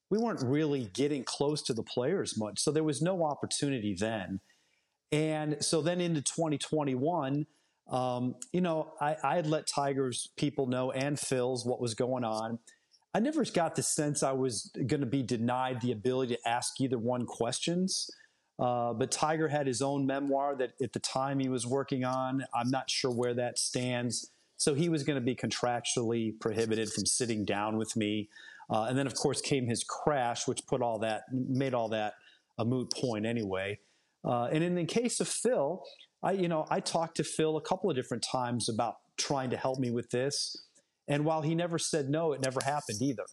[0.10, 2.60] We weren't really getting close to the players much.
[2.60, 4.40] So there was no opportunity then.
[5.12, 7.46] And so then into 2021,
[7.90, 12.24] um, you know, I, I had let Tigers people know and Phil's what was going
[12.24, 12.60] on.
[13.14, 16.80] I never got the sense I was going to be denied the ability to ask
[16.80, 18.10] either one questions.
[18.60, 22.44] Uh, but Tiger had his own memoir that at the time he was working on.
[22.54, 24.32] I'm not sure where that stands.
[24.58, 28.30] So he was going to be contractually prohibited from sitting down with me.
[28.70, 32.16] Uh, and then, of course, came his crash, which put all that, made all that
[32.58, 33.80] a moot point anyway.
[34.26, 35.84] Uh, and in the case of Phil,
[36.24, 39.58] I, you know, I talked to Phil a couple of different times about trying to
[39.58, 40.66] help me with this.
[41.08, 43.26] And while he never said no, it never happened either.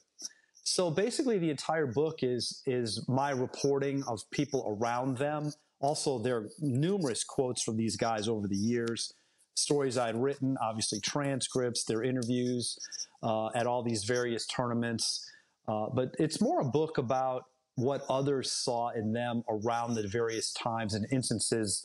[0.64, 5.52] So basically, the entire book is is my reporting of people around them.
[5.80, 9.12] Also, there are numerous quotes from these guys over the years.
[9.56, 12.76] stories I'd written, obviously transcripts, their interviews
[13.22, 15.30] uh, at all these various tournaments.
[15.68, 17.44] Uh, but it's more a book about
[17.76, 21.84] what others saw in them around the various times and instances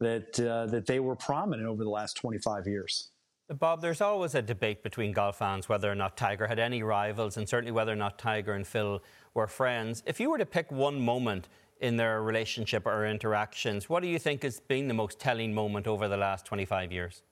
[0.00, 3.10] that uh, that they were prominent over the last 25 years.
[3.54, 7.38] Bob, there's always a debate between golf fans whether or not Tiger had any rivals,
[7.38, 10.02] and certainly whether or not Tiger and Phil were friends.
[10.04, 11.48] If you were to pick one moment
[11.80, 15.86] in their relationship or interactions, what do you think has been the most telling moment
[15.86, 17.22] over the last 25 years?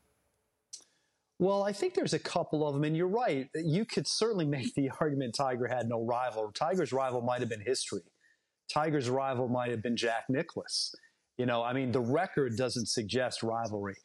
[1.39, 3.51] Well, I think there's a couple of them, and you're right.
[3.55, 6.51] You could certainly make the argument Tiger had no rival.
[6.53, 8.01] Tiger's rival might have been history.
[8.73, 10.95] Tiger's rival might have been Jack Nicklaus.
[11.37, 13.97] You know, I mean, the record doesn't suggest rivalry.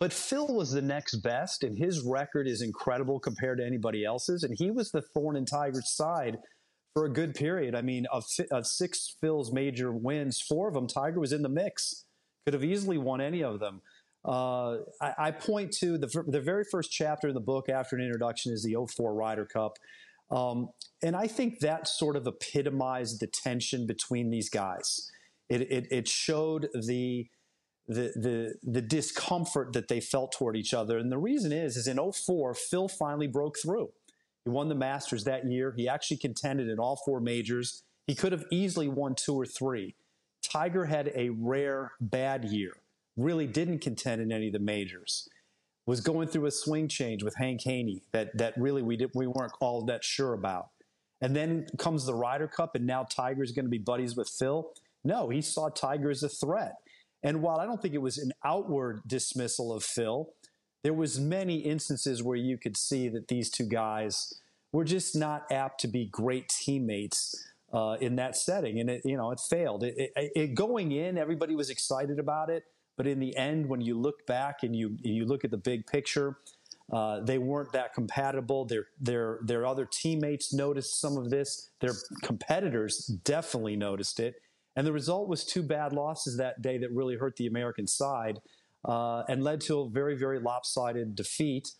[0.00, 4.42] But Phil was the next best, and his record is incredible compared to anybody else's.
[4.42, 6.38] And he was the thorn in Tiger's side
[6.94, 7.74] for a good period.
[7.74, 11.50] I mean, of, of six Phil's major wins, four of them, Tiger was in the
[11.50, 12.06] mix.
[12.46, 13.82] Could have easily won any of them.
[14.24, 18.02] Uh, I, I, point to the, the very first chapter in the book after an
[18.02, 19.78] introduction is the 04 Ryder Cup.
[20.30, 20.68] Um,
[21.02, 25.10] and I think that sort of epitomized the tension between these guys.
[25.48, 27.28] It, it, it showed the,
[27.94, 30.98] the, the, discomfort that they felt toward each other.
[30.98, 33.90] And the reason is, is in 04, Phil finally broke through.
[34.44, 35.74] He won the Masters that year.
[35.76, 37.82] He actually contended in all four majors.
[38.06, 39.96] He could have easily won two or three.
[40.42, 42.74] Tiger had a rare bad year
[43.16, 45.28] really didn't contend in any of the majors.
[45.86, 49.26] Was going through a swing change with Hank Haney that that really we did we
[49.26, 50.68] weren't all that sure about.
[51.20, 54.72] And then comes the Ryder Cup, and now Tiger's going to be buddies with Phil.
[55.04, 56.76] No, he saw Tiger as a threat.
[57.22, 60.30] And while I don't think it was an outward dismissal of Phil,
[60.82, 64.32] there was many instances where you could see that these two guys
[64.72, 67.34] were just not apt to be great teammates
[67.72, 69.84] uh, in that setting, and it you know it failed.
[69.84, 72.64] It, it, it, going in, everybody was excited about it.
[72.96, 75.86] But in the end, when you look back and you you look at the big
[75.86, 76.38] picture,
[76.92, 78.64] uh, they weren't that compatible.
[78.64, 81.70] Their their their other teammates noticed some of this.
[81.80, 84.34] Their competitors definitely noticed it,
[84.80, 88.40] and the result was two bad losses that day that really hurt the American side
[88.88, 91.72] uh, and led to a very very lopsided defeat.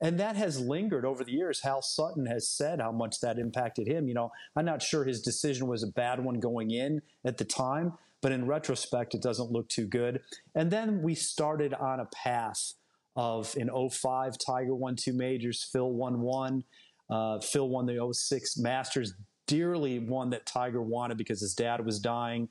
[0.00, 1.60] And that has lingered over the years.
[1.62, 4.08] Hal Sutton has said how much that impacted him.
[4.08, 7.44] You know, I'm not sure his decision was a bad one going in at the
[7.44, 10.20] time, but in retrospect, it doesn't look too good.
[10.56, 12.72] And then we started on a path
[13.14, 16.64] of in 05, Tiger won two majors, Phil won one.
[17.08, 19.14] Uh, Phil won the 06 Masters,
[19.48, 22.48] dearly one that Tiger wanted because his dad was dying.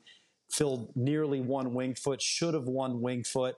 [0.50, 3.56] Phil nearly won Winged Foot, should have won Winged Foot.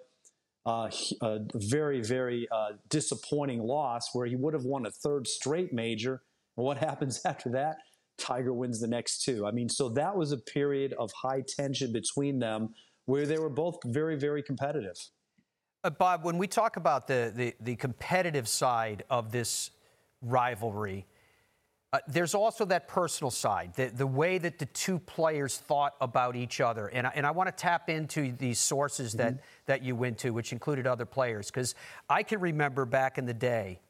[0.66, 0.90] Uh,
[1.22, 6.22] a very, very uh, disappointing loss where he would have won a third straight major.
[6.56, 7.78] And what happens after that?
[8.18, 9.46] Tiger wins the next two.
[9.46, 12.74] I mean, so that was a period of high tension between them
[13.06, 14.96] where they were both very, very competitive.
[15.82, 19.70] Uh, Bob, when we talk about the, the, the competitive side of this
[20.20, 21.06] rivalry,
[21.92, 26.36] uh, there's also that personal side, the, the way that the two players thought about
[26.36, 26.86] each other.
[26.86, 29.36] And I, and I want to tap into these sources mm-hmm.
[29.36, 31.74] that, that you went to, which included other players, because
[32.08, 33.80] I can remember back in the day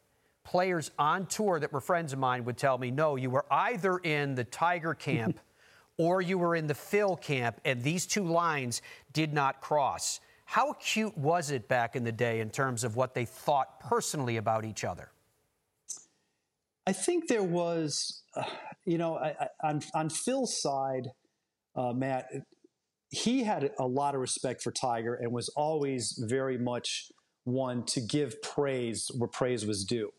[0.45, 3.99] players on tour that were friends of mine would tell me, no, you were either
[3.99, 5.39] in the Tiger camp
[5.99, 8.81] or you were in the Phil camp, and these two lines
[9.13, 10.21] did not cross.
[10.47, 14.39] How acute was it back in the day in terms of what they thought personally
[14.39, 15.11] about each other?
[16.87, 18.45] I think there was, uh,
[18.87, 21.09] you know, I, I, on, on Phil's side,
[21.77, 22.27] uh, Matt,
[23.11, 27.11] he had a lot of respect for Tiger and was always very much
[27.45, 30.11] one to give praise where praise was due.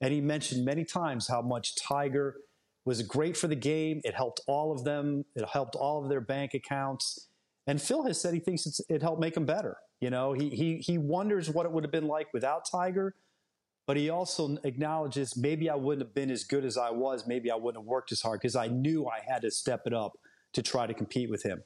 [0.00, 2.36] And he mentioned many times how much Tiger
[2.84, 4.00] was great for the game.
[4.04, 5.24] It helped all of them.
[5.34, 7.28] It helped all of their bank accounts.
[7.66, 9.76] And Phil has said he thinks it helped make him better.
[10.00, 13.14] You know, he, he, he wonders what it would have been like without Tiger,
[13.88, 17.26] but he also acknowledges maybe I wouldn't have been as good as I was.
[17.26, 19.94] Maybe I wouldn't have worked as hard because I knew I had to step it
[19.94, 20.18] up
[20.52, 21.62] to try to compete with him.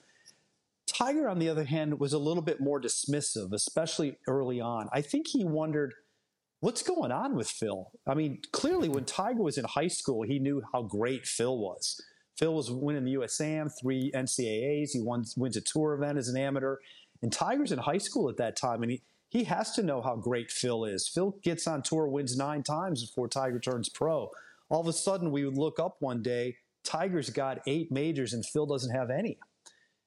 [0.86, 4.88] Tiger, on the other hand, was a little bit more dismissive, especially early on.
[4.92, 5.94] I think he wondered–
[6.60, 7.90] what's going on with Phil?
[8.06, 12.00] I mean, clearly when Tiger was in high school, he knew how great Phil was.
[12.38, 14.90] Phil was winning the USAM, three NCAAs.
[14.92, 16.76] He won, wins a tour event as an amateur.
[17.20, 19.02] And Tiger's in high school at that time, and he,
[19.32, 21.08] he has to know how great Phil is.
[21.08, 24.30] Phil gets on tour, wins nine times before Tiger turns pro.
[24.68, 28.44] All of a sudden, we would look up one day, Tiger's got eight majors, and
[28.44, 29.38] Phil doesn't have any.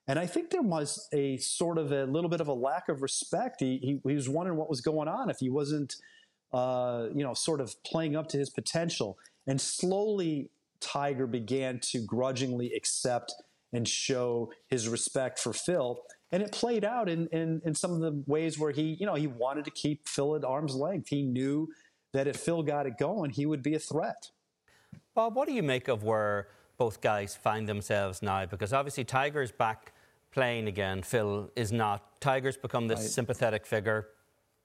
[0.07, 3.01] And I think there was a sort of a little bit of a lack of
[3.01, 3.59] respect.
[3.59, 5.95] He, he, he was wondering what was going on if he wasn't–
[6.55, 9.17] uh, you know, sort of playing up to his potential.
[9.45, 10.49] And slowly,
[10.79, 13.33] Tiger began to grudgingly accept
[13.73, 15.99] and show his respect for Phil.
[16.31, 19.15] And it played out in, in, in some of the ways where he, you know,
[19.15, 21.09] he wanted to keep Phil at arm's length.
[21.09, 21.69] He knew
[22.13, 24.31] that if Phil got it going, he would be a threat.
[25.13, 26.47] Bob, what do you make of where
[26.77, 28.45] both guys find themselves now?
[28.45, 29.93] Because obviously Tiger's back
[30.31, 31.01] playing again.
[31.01, 32.19] Phil is not.
[32.19, 33.09] Tiger's become this right.
[33.09, 34.07] sympathetic figure.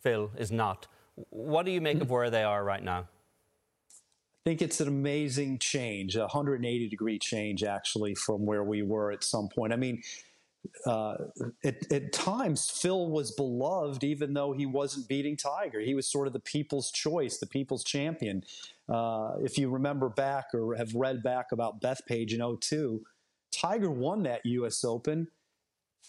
[0.01, 0.89] Phil is not.
[1.31, 2.13] What do you make of mm-hmm.
[2.13, 3.09] where they are right now?
[4.41, 9.13] I think it's an amazing change, a 180 degree change actually from where we were
[9.13, 9.73] at some point.
[9.73, 10.03] I mean,
[10.87, 11.15] uh,
[11.65, 15.81] at, at, times Phil was beloved even though he wasn't beating Tiger.
[15.81, 18.45] He was sort of the people's choice, the people's champion.
[18.89, 23.03] Uh, if you remember back or have read back about Bethpage in 02,
[23.53, 24.85] Tiger won that U.S.
[24.85, 25.29] Open.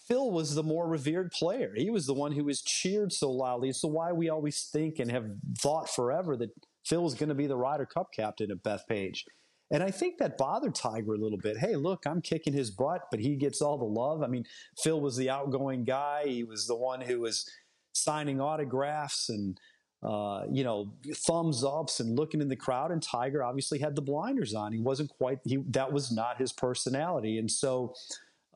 [0.06, 1.72] Phil was the more revered player.
[1.76, 3.72] He was the one who was cheered so loudly.
[3.72, 5.26] So why we always think and have
[5.58, 6.50] thought forever that
[6.84, 9.24] Phil was going to be the Ryder Cup captain at Bethpage.
[9.72, 11.56] And I think that bothered Tiger a little bit.
[11.56, 14.22] Hey, look, I'm kicking his butt, but he gets all the love.
[14.22, 14.44] I mean,
[14.76, 16.24] Phil was the outgoing guy.
[16.26, 17.50] He was the one who was
[17.94, 19.58] signing autographs and
[20.02, 22.90] uh, you know thumbs ups and looking in the crowd.
[22.90, 24.74] And Tiger obviously had the blinders on.
[24.74, 25.38] He wasn't quite.
[25.44, 27.38] He that was not his personality.
[27.38, 27.94] And so,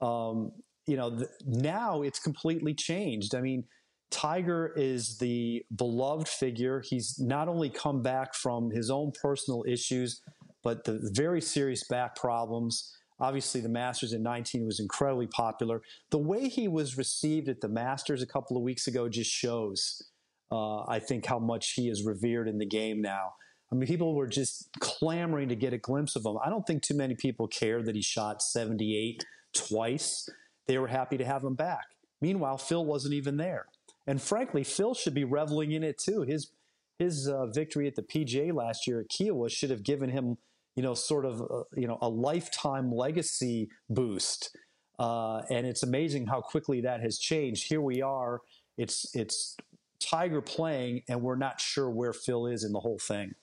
[0.03, 0.53] um,
[0.87, 3.35] you know, th- now it's completely changed.
[3.35, 3.65] I mean.
[4.09, 6.81] Tiger is the beloved figure.
[6.81, 10.23] He's not only come back from his own personal issues,
[10.67, 12.93] but the very serious back problems.
[13.21, 15.81] Obviously, the Masters in 19 was incredibly popular.
[16.11, 20.03] The way he was received at the Masters a couple of weeks ago just shows,
[20.51, 23.35] uh, I think, how much he is revered in the game now.
[23.71, 26.37] I mean, people were just clamoring to get a glimpse of him.
[26.45, 30.29] I don't think too many people cared that he shot 78 twice.
[30.67, 31.85] They were happy to have him back.
[32.21, 33.67] Meanwhile, Phil wasn't even there.
[34.05, 36.23] And frankly, Phil should be reveling in it too.
[36.23, 36.51] His
[36.99, 40.39] his uh, victory at the PGA last year at Kiawah should have given him
[40.77, 44.57] you know, sort of, uh, you know, a lifetime legacy boost.
[44.99, 47.69] Uh, and it's amazing how quickly that has changed.
[47.69, 48.41] Here we are.
[48.79, 49.57] It's it's
[49.99, 53.35] Tiger playing, and we're not sure where Phil is in the whole thing.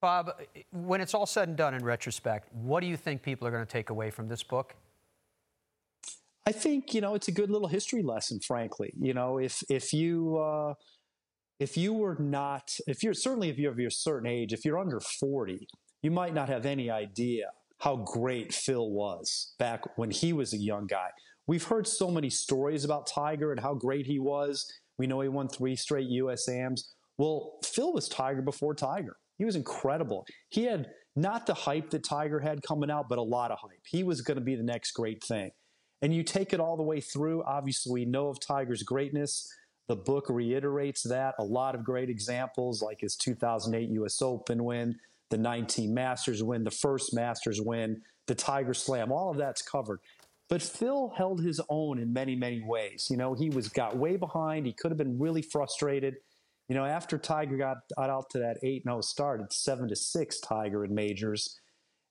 [0.00, 0.32] Bob,
[0.72, 3.64] when it's all said and done in retrospect, what do you think people are going
[3.64, 4.74] to take away from this book?
[6.44, 8.40] I think you know it's a good little history lesson.
[8.40, 10.74] Frankly, you know, if if you uh,
[11.60, 14.78] if you were not if you're certainly if you're of a certain age, if you're
[14.78, 15.68] under forty,
[16.02, 20.58] you might not have any idea how great Phil was back when he was a
[20.58, 21.08] young guy.
[21.46, 24.72] We've heard so many stories about Tiger and how great he was.
[24.98, 26.94] We know he won three straight US AMs.
[27.18, 29.16] Well, Phil was Tiger before Tiger.
[29.38, 30.24] He was incredible.
[30.50, 33.82] He had not the hype that Tiger had coming out, but a lot of hype.
[33.84, 35.50] He was going to be the next great thing.
[36.00, 37.42] And you take it all the way through.
[37.44, 39.48] Obviously, we know of Tiger's greatness.
[39.88, 41.34] The book reiterates that.
[41.38, 44.96] A lot of great examples, like his 2008 US Open win,
[45.32, 49.98] the 19 Masters win, the first Masters win, the Tiger Slam, all of that's covered.
[50.48, 53.08] But Phil held his own in many, many ways.
[53.10, 54.66] You know, he was got way behind.
[54.66, 56.16] He could have been really frustrated.
[56.68, 59.96] You know, after Tiger got, got out to that 8 0 start, it's 7 to
[59.96, 61.58] 6 Tiger in majors.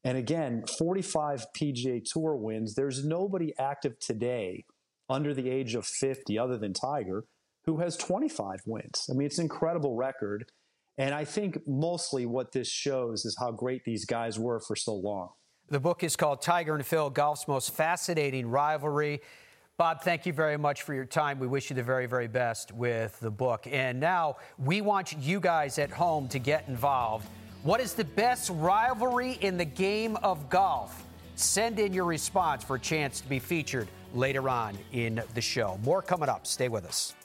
[0.04, 2.74] And again, 45 PGA Tour wins.
[2.74, 4.66] There's nobody active today
[5.08, 7.26] under the age of 50 other than Tiger
[7.66, 9.08] who has 25 wins.
[9.10, 10.46] I mean, it's an incredible record.
[11.02, 14.94] And I think mostly what this shows is how great these guys were for so
[14.94, 15.30] long.
[15.68, 19.22] The book is called Tiger and Phil Golf's Most Fascinating Rivalry.
[19.78, 21.40] Bob, thank you very much for your time.
[21.40, 23.66] We wish you the very, very best with the book.
[23.66, 27.28] And now we want you guys at home to get involved.
[27.64, 31.04] What is the best rivalry in the game of golf?
[31.34, 35.80] Send in your response for a chance to be featured later on in the show.
[35.84, 36.46] More coming up.
[36.46, 37.16] Stay with us.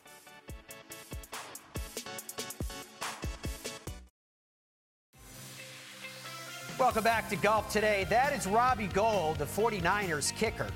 [6.78, 8.04] Welcome back to Golf Today.
[8.10, 10.66] That is Robbie Gould, the 49ers kicker.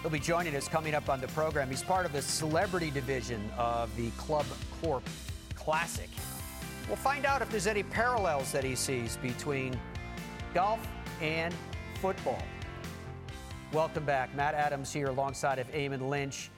[0.00, 1.68] He'll be joining us coming up on the program.
[1.68, 4.46] He's part of the celebrity division of the Club
[4.80, 5.06] Corp
[5.54, 6.08] Classic.
[6.88, 9.78] We'll find out if there's any parallels that he sees between
[10.54, 10.80] golf
[11.20, 11.54] and
[12.00, 12.42] football.
[13.74, 14.34] Welcome back.
[14.34, 16.50] Matt Adams here alongside of Eamon Lynch.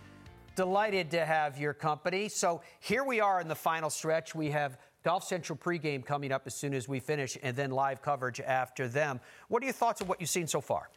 [0.54, 2.28] Delighted to have your company.
[2.28, 4.36] So here we are in the final stretch.
[4.36, 4.78] We have
[5.08, 8.86] Golf Central pregame coming up as soon as we finish, and then live coverage after
[8.88, 9.20] them.
[9.48, 10.90] What are your thoughts of what you've seen so far?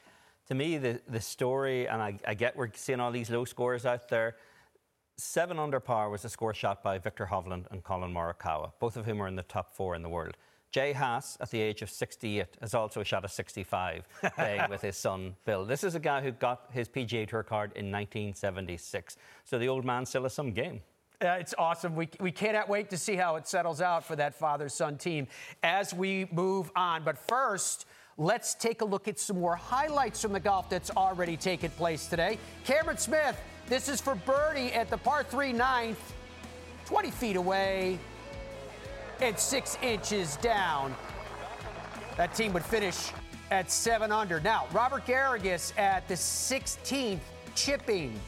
[0.50, 3.86] To me, the, the story, and I, I get we're seeing all these low scores
[3.86, 4.36] out there.
[5.16, 9.06] Seven under par was a score shot by Viktor Hovland and Collin Morikawa, both of
[9.06, 10.36] whom are in the top four in the world.
[10.74, 14.06] Jay Haas, at the age of 68, has also shot a 65
[14.36, 15.64] playing with his son Bill.
[15.64, 19.16] This is a guy who got his PGA Tour card in 1976.
[19.46, 20.82] So the old man still has some game.
[21.22, 21.96] Uh, it's awesome.
[21.96, 25.28] We, we cannot wait to see how it settles out for that father son team
[25.62, 27.04] as we move on.
[27.04, 27.86] But first,
[28.18, 32.06] Let's take a look at some more highlights from the golf that's already taken place
[32.06, 32.38] today.
[32.66, 33.36] Cameron Smith,
[33.68, 36.14] this is for birdie at the par 3 ninth,
[36.86, 37.98] 20 feet away
[39.22, 40.94] and six inches down.
[42.18, 43.12] That team would finish
[43.50, 44.40] at seven under.
[44.40, 47.20] Now, Robert Garrigus at the 16th,
[47.56, 48.20] chipping.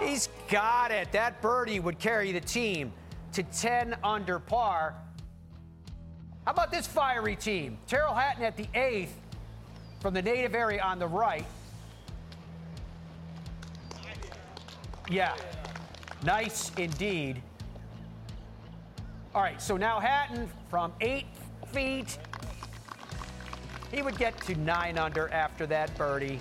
[0.00, 1.10] He's got it.
[1.12, 2.92] That birdie would carry the team
[3.32, 4.94] to 10 under par.
[6.44, 7.78] How about this fiery team?
[7.86, 9.14] Tyrrell Hatton at the eighth
[10.00, 11.44] from the native area on the right.
[15.10, 15.34] Yeah,
[16.22, 17.42] nice indeed.
[19.34, 21.26] All right, so now Hatton from eight
[21.72, 22.18] feet.
[23.90, 26.40] He would get to nine under after that birdie.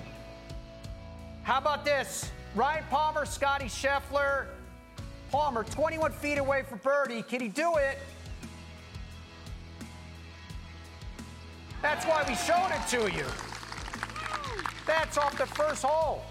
[1.44, 2.32] How about this?
[2.58, 4.48] Ryan Palmer, Scotty Scheffler.
[5.30, 7.22] Palmer, 21 feet away for birdie.
[7.22, 8.00] Can he do it?
[11.84, 13.26] That's why we showed it to you.
[14.88, 16.24] That's off the first hole.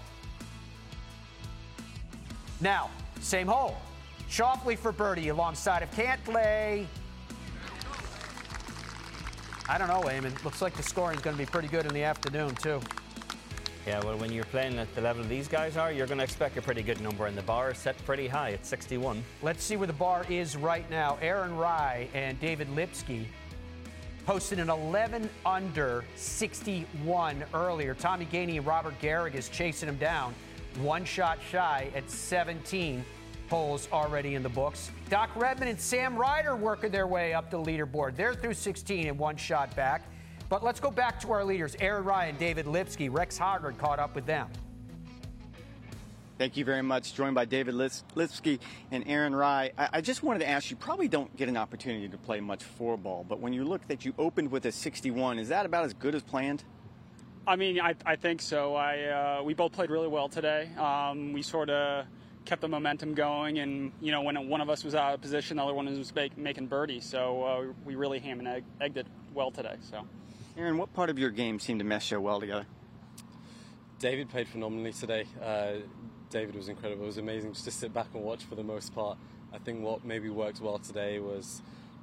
[2.59, 2.89] Now,
[3.21, 3.77] same hole.
[4.29, 6.85] Schauffele for birdie alongside of Cantlay.
[9.69, 10.43] I don't know, Eamon.
[10.43, 12.81] Looks like the scoring's going to be pretty good in the afternoon, too.
[13.87, 16.57] Yeah, well, when you're playing at the level these guys are, you're going to expect
[16.57, 19.23] a pretty good number, and the bar is set pretty high at 61.
[19.41, 21.17] Let's see where the bar is right now.
[21.21, 23.29] Aaron Rai and David Lipsky
[24.25, 27.93] posted an 11 under 61 earlier.
[27.93, 30.35] Tommy Gainey and Robert Garrigus chasing him down,
[30.81, 33.05] one shot shy at 17
[33.49, 34.91] holes already in the books.
[35.09, 38.17] Doc Redman and Sam Ryder working their way up the leaderboard.
[38.17, 40.03] They're through 16 and one shot back.
[40.49, 43.09] But let's go back to our leaders, Aaron Ryan, and David Lipsky.
[43.09, 44.47] Rex Hoggard caught up with them.
[46.37, 47.15] Thank you very much.
[47.15, 48.59] Joined by David Lipsky
[48.91, 49.71] and Aaron Rai.
[49.77, 52.63] I, I, just wanted to ask you, probably don't get an opportunity to play much
[52.63, 55.85] four ball, but when you look that you opened with a 61, is that about
[55.85, 56.63] as good as planned?
[57.47, 58.75] I mean, I, I think so.
[58.75, 60.69] I uh, we both played really well today.
[60.77, 62.05] Um, we sort of
[62.45, 65.57] kept the momentum going, and you know, when one of us was out of position,
[65.57, 66.99] the other one was make, making birdie.
[66.99, 69.75] So uh, we really ham and egg, egged it well today.
[69.89, 70.05] So.
[70.57, 72.65] Aaron, what part of your game seemed to mesh so well together?
[73.99, 75.25] David played phenomenally today.
[75.39, 75.73] Uh,
[76.31, 77.03] David was incredible.
[77.03, 79.19] It was amazing just to sit back and watch for the most part.
[79.53, 81.61] I think what maybe worked well today was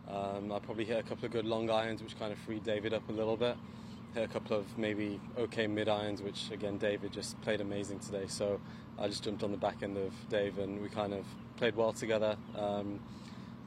[0.09, 2.95] um, I probably hit a couple of good long irons, which kind of freed David
[2.95, 3.57] up a little bit.
[4.15, 8.27] Hit a couple of maybe okay mid irons, which again David just played amazing today.
[8.29, 8.61] So
[9.01, 11.27] I just jumped on the back end of Dave, and we kind of
[11.57, 13.01] played well together, um,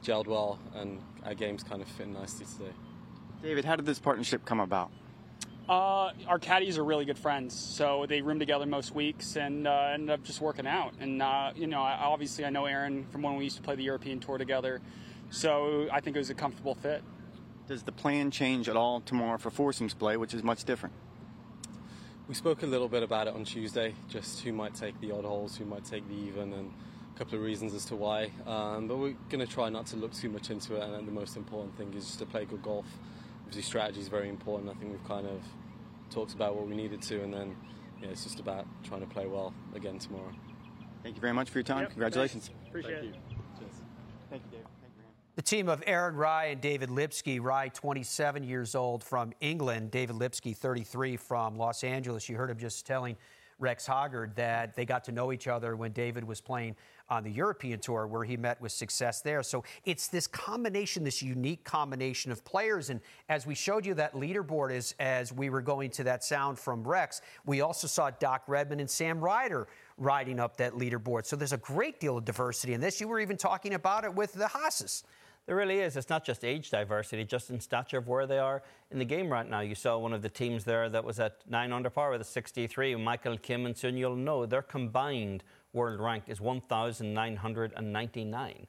[0.02, 2.72] gelled well, and our games kind of fit nicely today.
[3.42, 4.90] David, how did this partnership come about?
[5.68, 9.90] Uh, our caddies are really good friends, so they room together most weeks and uh,
[9.92, 10.94] ended up just working out.
[10.98, 13.82] And uh, you know, obviously, I know Aaron from when we used to play the
[13.82, 14.80] European Tour together,
[15.30, 17.02] so I think it was a comfortable fit.
[17.68, 20.94] Does the plan change at all tomorrow for foursomes play, which is much different?
[22.28, 25.24] We spoke a little bit about it on Tuesday, just who might take the odd
[25.24, 26.72] holes, who might take the even, and
[27.14, 28.32] a couple of reasons as to why.
[28.46, 31.12] Um, but we're going to try not to look too much into it, and the
[31.12, 32.86] most important thing is just to play good golf
[33.48, 34.68] obviously strategy is very important.
[34.70, 35.40] I think we've kind of
[36.10, 37.56] talked about what we needed to, and then
[38.02, 40.32] yeah, it's just about trying to play well again tomorrow.
[41.02, 41.80] Thank you very much for your time.
[41.80, 42.48] Yep, Congratulations.
[42.48, 42.68] Thanks.
[42.68, 43.20] Appreciate Thank it.
[43.30, 43.36] You.
[43.58, 43.72] Cheers.
[44.28, 44.66] Thank you, Dave.
[44.82, 45.02] Thank you.
[45.36, 47.40] The team of Aaron Rai and David Lipsky.
[47.40, 49.92] Rai, 27 years old from England.
[49.92, 52.28] David Lipsky, 33 from Los Angeles.
[52.28, 53.16] You heard him just telling
[53.58, 56.76] Rex Hoggard that they got to know each other when David was playing
[57.10, 59.42] on the European Tour, where he met with success there.
[59.42, 62.90] So it's this combination, this unique combination of players.
[62.90, 66.58] And as we showed you that leaderboard as, as we were going to that sound
[66.58, 71.26] from Rex, we also saw Doc Redman and Sam Ryder riding up that leaderboard.
[71.26, 73.00] So there's a great deal of diversity in this.
[73.00, 75.04] You were even talking about it with the Haas's.
[75.48, 75.96] There really is.
[75.96, 79.30] It's not just age diversity, just in stature of where they are in the game
[79.32, 79.60] right now.
[79.60, 82.24] You saw one of the teams there that was at nine under par with a
[82.24, 82.96] 63.
[82.96, 85.42] Michael Kim and Seung-Yul Noh their combined
[85.72, 88.66] world rank is 1,999.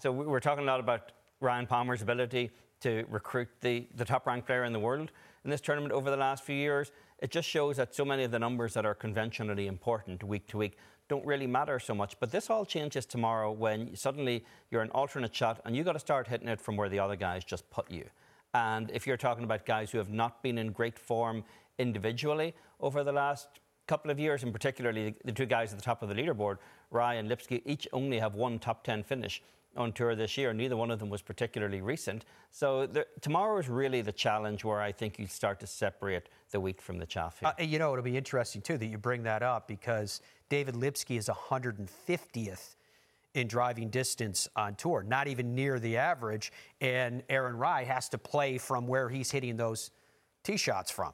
[0.00, 2.50] So we're talking a lot about Ryan Palmer's ability
[2.80, 5.10] to recruit the, the top ranked player in the world
[5.44, 6.92] in this tournament over the last few years.
[7.18, 10.58] It just shows that so many of the numbers that are conventionally important week to
[10.58, 10.76] week
[11.08, 12.18] don't really matter so much.
[12.20, 15.98] But this all changes tomorrow when suddenly you're an alternate shot and you've got to
[15.98, 18.04] start hitting it from where the other guys just put you.
[18.54, 21.44] And if you're talking about guys who have not been in great form
[21.78, 23.48] individually over the last
[23.86, 26.58] couple of years, and particularly the, two guys at the top of the leaderboard,
[26.90, 29.42] Rai and Lipsky, each only have one top 10 finish
[29.76, 30.52] on tour this year.
[30.52, 32.24] Neither one of them was particularly recent.
[32.50, 32.88] So
[33.20, 36.98] tomorrow is really the challenge where I think you start to separate the wheat from
[36.98, 37.38] the chaff.
[37.42, 41.16] Uh, you know, it'll be interesting too that you bring that up because David Lipsky
[41.16, 42.74] is 150th
[43.34, 46.52] in driving distance on tour, not even near the average.
[46.80, 49.90] And Aaron Rai has to play from where he's hitting those
[50.42, 51.12] tee shots from.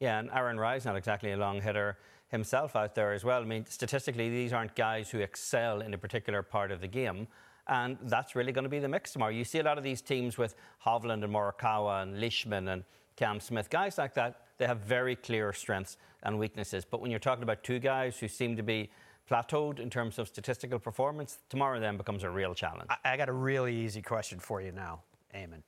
[0.00, 1.98] Yeah, and Aaron Rai's not exactly a long hitter
[2.28, 3.42] himself out there as well.
[3.42, 7.28] I mean, statistically, these aren't guys who excel in a particular part of the game.
[7.68, 9.30] And that's really going to be the mix tomorrow.
[9.30, 12.84] You see a lot of these teams with Hovland and Morikawa and Leishman and
[13.16, 16.86] Cam Smith, guys like that, they have very clear strengths and weaknesses.
[16.86, 18.90] But when you're talking about two guys who seem to be
[19.30, 22.88] plateaued in terms of statistical performance, tomorrow then becomes a real challenge.
[22.88, 25.02] I, I got a really easy question for you now,
[25.34, 25.62] Eamon.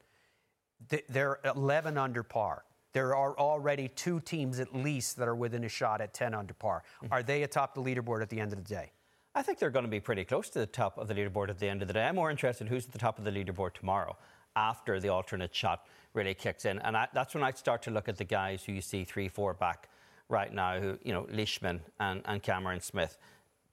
[1.08, 2.64] They're 11 under par.
[2.92, 6.54] There are already two teams at least that are within a shot at 10 under
[6.54, 6.82] par.
[7.02, 7.12] Mm-hmm.
[7.12, 8.92] Are they atop the leaderboard at the end of the day?
[9.34, 11.58] I think they're going to be pretty close to the top of the leaderboard at
[11.58, 12.04] the end of the day.
[12.04, 14.16] I'm more interested in who's at the top of the leaderboard tomorrow
[14.56, 16.78] after the alternate shot really kicks in.
[16.80, 19.28] And I, that's when I start to look at the guys who you see three,
[19.28, 19.88] four back
[20.28, 23.16] right now, who, you know, Leishman and, and Cameron Smith.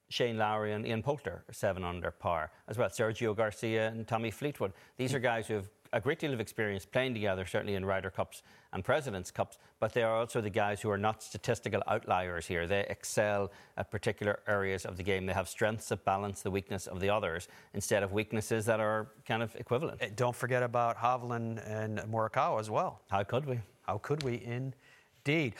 [0.09, 2.89] Shane Lowry and Ian Poulter are seven under par as well.
[2.89, 4.73] Sergio Garcia and Tommy Fleetwood.
[4.97, 8.09] These are guys who have a great deal of experience playing together, certainly in Ryder
[8.09, 12.45] Cups and Presidents' Cups, but they are also the guys who are not statistical outliers
[12.45, 12.67] here.
[12.67, 15.25] They excel at particular areas of the game.
[15.25, 19.07] They have strengths that balance the weakness of the others instead of weaknesses that are
[19.25, 20.01] kind of equivalent.
[20.01, 23.01] Eh, don't forget about Hovland and Morikawa as well.
[23.09, 23.59] How could we?
[23.83, 25.55] How could we, indeed?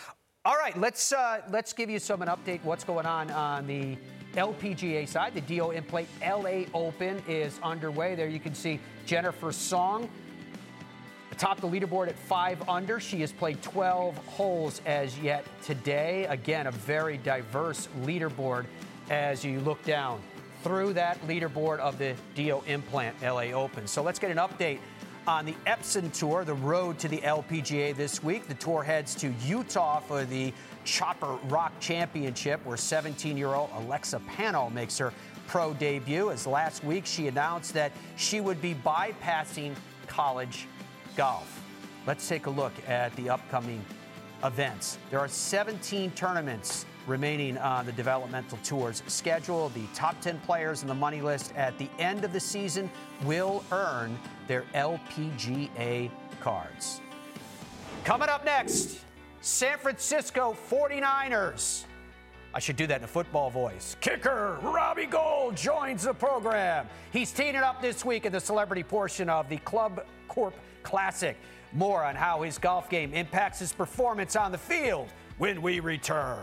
[0.50, 2.64] All right, let's uh, let's give you some an update.
[2.64, 3.96] What's going on on the
[4.34, 5.36] LPGA side?
[5.36, 8.16] The DiO Implant LA Open is underway.
[8.16, 10.10] There you can see Jennifer Song
[11.32, 13.00] atop the leaderboard at five under.
[13.00, 16.26] She has played 12 holes as yet today.
[16.26, 18.66] Again, a very diverse leaderboard
[19.12, 20.20] as you look down
[20.64, 23.86] through that leaderboard of the DiO Implant LA Open.
[23.86, 24.80] So let's get an update
[25.30, 28.48] on the Epson Tour, the road to the LPGA this week.
[28.48, 30.52] The tour heads to Utah for the
[30.98, 35.14] Copper Rock Championship, where 17 year old Alexa Pano makes her
[35.46, 36.32] pro debut.
[36.32, 39.76] As last week she announced that she would be bypassing
[40.08, 40.66] college
[41.16, 41.62] golf.
[42.08, 43.86] Let's take a look at the upcoming
[44.44, 44.98] events.
[45.12, 49.70] There are 17 tournaments remaining on the developmental tour's schedule.
[49.70, 52.90] The top 10 players in the money list at the end of the season
[53.24, 57.02] will earn their LPGA cards.
[58.04, 59.00] Coming up next,
[59.42, 61.86] San Francisco 49ers.
[62.54, 63.96] I should do that in a football voice.
[64.02, 66.88] Kicker Robbie Gould joins the program.
[67.12, 71.38] He's teeing it up this week in the celebrity portion of the Club Corp Classic.
[71.74, 76.40] More on how his golf game impacts his performance on the field when we return.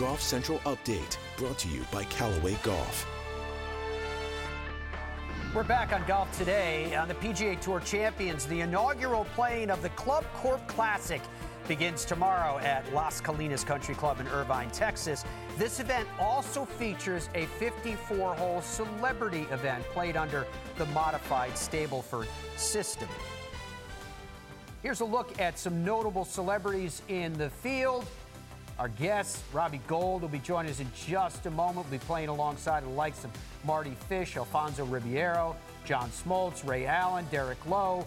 [0.00, 3.06] Golf Central Update brought to you by Callaway Golf.
[5.54, 8.46] We're back on golf today on the PGA Tour Champions.
[8.46, 11.20] The inaugural playing of the Club Corp Classic
[11.68, 15.22] begins tomorrow at Las Colinas Country Club in Irving, Texas.
[15.58, 20.46] This event also features a 54 hole celebrity event played under
[20.78, 22.26] the modified Stableford
[22.56, 23.08] system.
[24.82, 28.06] Here's a look at some notable celebrities in the field.
[28.80, 31.90] Our guest, Robbie Gould, will be joining us in just a moment.
[31.90, 33.30] We'll be playing alongside the likes of
[33.62, 35.54] Mardy Fish, Alfonso Ribeiro,
[35.84, 38.06] John Smoltz, Ray Allen, Derek Lowe,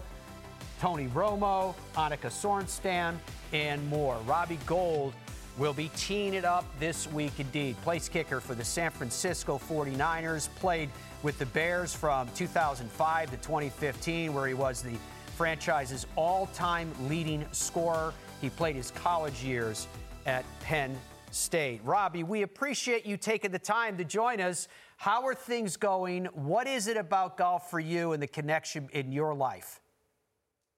[0.82, 3.18] Tony Romo, Annika Sorenstam,
[3.52, 4.18] and more.
[4.26, 5.14] Robbie Gould
[5.60, 7.80] will be teeing it up this week indeed.
[7.84, 10.90] Place kicker for the San Francisco 49ers, played
[11.22, 14.98] with the Bears from 2005 to 2015, where he was the
[15.38, 18.12] franchise's all time leading scorer.
[18.42, 19.88] He played his college years
[20.26, 20.98] at Penn
[21.32, 21.82] State.
[21.84, 24.68] Robbie, we appreciate you taking the time to join us.
[24.98, 26.26] How are things going?
[26.34, 29.82] What is it about golf for you and the connection in your life?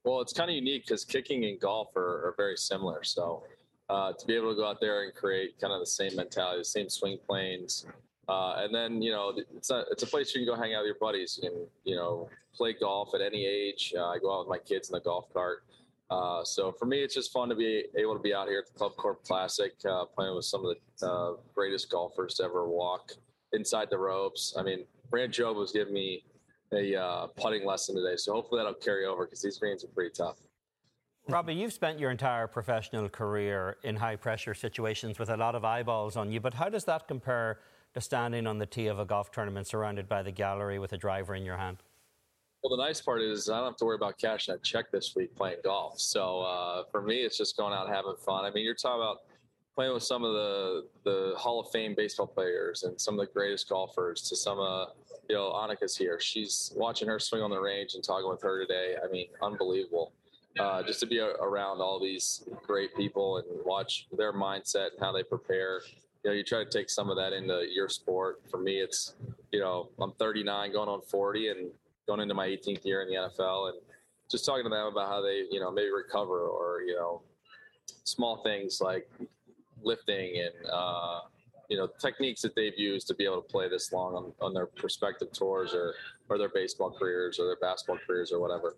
[0.03, 3.03] Well, it's kind of unique because kicking and golf are, are very similar.
[3.03, 3.43] So
[3.89, 6.59] uh, to be able to go out there and create kind of the same mentality,
[6.59, 7.85] the same swing planes,
[8.27, 10.81] uh, and then you know it's a it's a place you can go hang out
[10.81, 11.39] with your buddies.
[11.41, 13.93] You can you know play golf at any age.
[13.95, 15.63] Uh, I go out with my kids in the golf cart.
[16.09, 18.71] Uh, so for me, it's just fun to be able to be out here at
[18.71, 22.67] the Club Corp Classic, uh, playing with some of the uh, greatest golfers to ever
[22.69, 23.13] walk
[23.53, 24.53] inside the ropes.
[24.57, 26.23] I mean, Brandt Jobe was giving me
[26.71, 30.11] a uh, putting lesson today, so hopefully that'll carry over because these greens are pretty
[30.15, 30.37] tough.
[31.27, 35.65] Robbie, you've spent your entire professional career in high pressure situations with a lot of
[35.65, 37.61] eyeballs on you, but how does that compare
[37.95, 40.97] to standing on the tee of a golf tournament surrounded by the gallery with a
[40.97, 41.77] driver in your hand?
[42.65, 45.15] Well, the nice part is I don't have to worry about cashing that check this
[45.15, 45.99] week playing golf.
[45.99, 48.43] So uh, for me, it's just going out having fun.
[48.43, 49.19] I mean, you're talking about
[49.75, 53.31] playing with some of the the Hall of Fame baseball players and some of the
[53.31, 54.23] greatest golfers.
[54.29, 54.85] To some, uh,
[55.29, 56.19] you know, Annika's here.
[56.19, 58.95] She's watching her swing on the range and talking with her today.
[58.97, 60.13] I mean, unbelievable.
[60.59, 65.11] Uh, just to be around all these great people and watch their mindset and how
[65.11, 65.81] they prepare
[66.23, 68.41] you know, you try to take some of that into your sport.
[68.49, 69.13] For me, it's,
[69.51, 71.69] you know, I'm 39 going on 40 and
[72.07, 73.79] going into my 18th year in the NFL and
[74.29, 77.21] just talking to them about how they, you know, maybe recover or, you know,
[78.03, 79.09] small things like
[79.81, 81.21] lifting and, uh,
[81.69, 84.53] you know, techniques that they've used to be able to play this long on, on
[84.53, 85.93] their prospective tours or,
[86.29, 88.75] or their baseball careers or their basketball careers or whatever.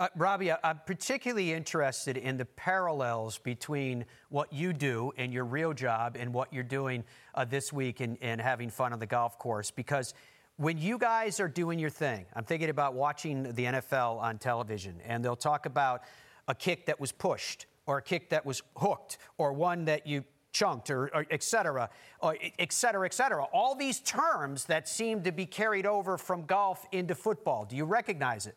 [0.00, 5.72] Uh, Robbie, I'm particularly interested in the parallels between what you do in your real
[5.72, 7.02] job and what you're doing
[7.34, 9.72] uh, this week and, and having fun on the golf course.
[9.72, 10.14] Because
[10.58, 15.00] when you guys are doing your thing, I'm thinking about watching the NFL on television,
[15.04, 16.02] and they'll talk about
[16.46, 20.24] a kick that was pushed, or a kick that was hooked, or one that you
[20.52, 21.88] chunked, or, or et cetera,
[22.20, 23.44] or et cetera, et cetera.
[23.52, 27.64] All these terms that seem to be carried over from golf into football.
[27.64, 28.56] Do you recognize it?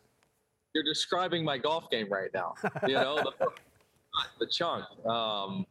[0.74, 2.54] you're describing my golf game right now.
[2.86, 3.48] You know, the,
[4.40, 4.84] the chunk.
[5.06, 5.66] Um,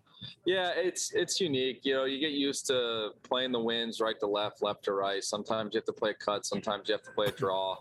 [0.45, 1.81] yeah, it's it's unique.
[1.83, 5.23] You know, you get used to playing the winds right to left, left to right.
[5.23, 6.45] Sometimes you have to play a cut.
[6.45, 7.77] Sometimes you have to play a draw.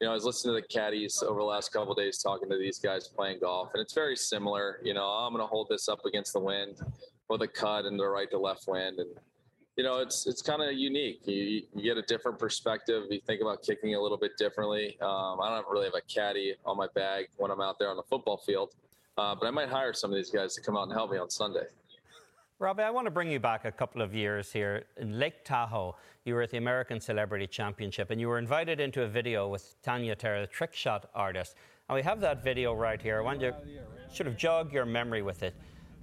[0.00, 2.56] You know, I was listening to the caddies over the last couple days talking to
[2.56, 4.80] these guys playing golf, and it's very similar.
[4.84, 6.76] You know, I'm going to hold this up against the wind
[7.28, 9.10] with a cut and the right to left wind, and
[9.78, 11.20] you know, it's it's kind of unique.
[11.24, 13.04] You, you get a different perspective.
[13.10, 14.98] You think about kicking a little bit differently.
[15.00, 17.96] Um, I don't really have a caddy on my bag when I'm out there on
[17.96, 18.74] the football field,
[19.18, 21.18] uh, but I might hire some of these guys to come out and help me
[21.18, 21.66] on Sunday.
[22.60, 24.84] Robbie, I want to bring you back a couple of years here.
[24.96, 25.94] In Lake Tahoe,
[26.24, 29.80] you were at the American Celebrity Championship and you were invited into a video with
[29.82, 31.54] Tania Tare, the trick shot artist.
[31.88, 33.18] And we have that video right here.
[33.18, 33.56] I want you to
[34.14, 35.54] sort of jog your memory with it.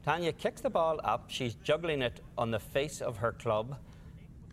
[0.03, 1.25] Tanya kicks the ball up.
[1.27, 3.77] She's juggling it on the face of her club.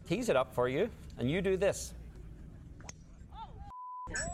[0.09, 0.89] Tees it up for you,
[1.19, 1.95] and you do this.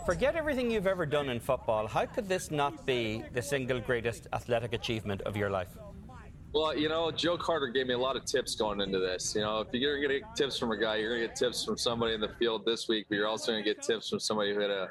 [0.06, 1.86] Forget everything you've ever done in football.
[1.86, 5.76] How could this not be the single greatest athletic achievement of your life?
[6.54, 9.34] Well, you know, Joe Carter gave me a lot of tips going into this.
[9.34, 11.36] You know, if you're going to get tips from a guy, you're going to get
[11.36, 14.08] tips from somebody in the field this week, but you're also going to get tips
[14.08, 14.88] from somebody who hit a,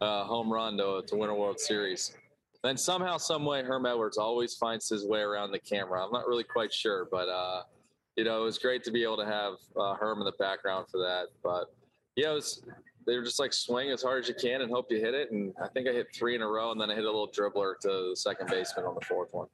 [0.00, 2.14] a home run to, to win a World Series.
[2.62, 6.04] Then somehow, some way, Herm Edwards always finds his way around the camera.
[6.04, 7.62] I'm not really quite sure, but uh,
[8.16, 10.86] you know, it was great to be able to have uh, Herm in the background
[10.90, 11.28] for that.
[11.42, 11.74] But
[12.16, 12.62] yeah, it was.
[13.06, 15.30] They were just like swing as hard as you can and hope you hit it.
[15.30, 17.28] And I think I hit three in a row, and then I hit a little
[17.28, 19.48] dribbler to the second baseman on the fourth one.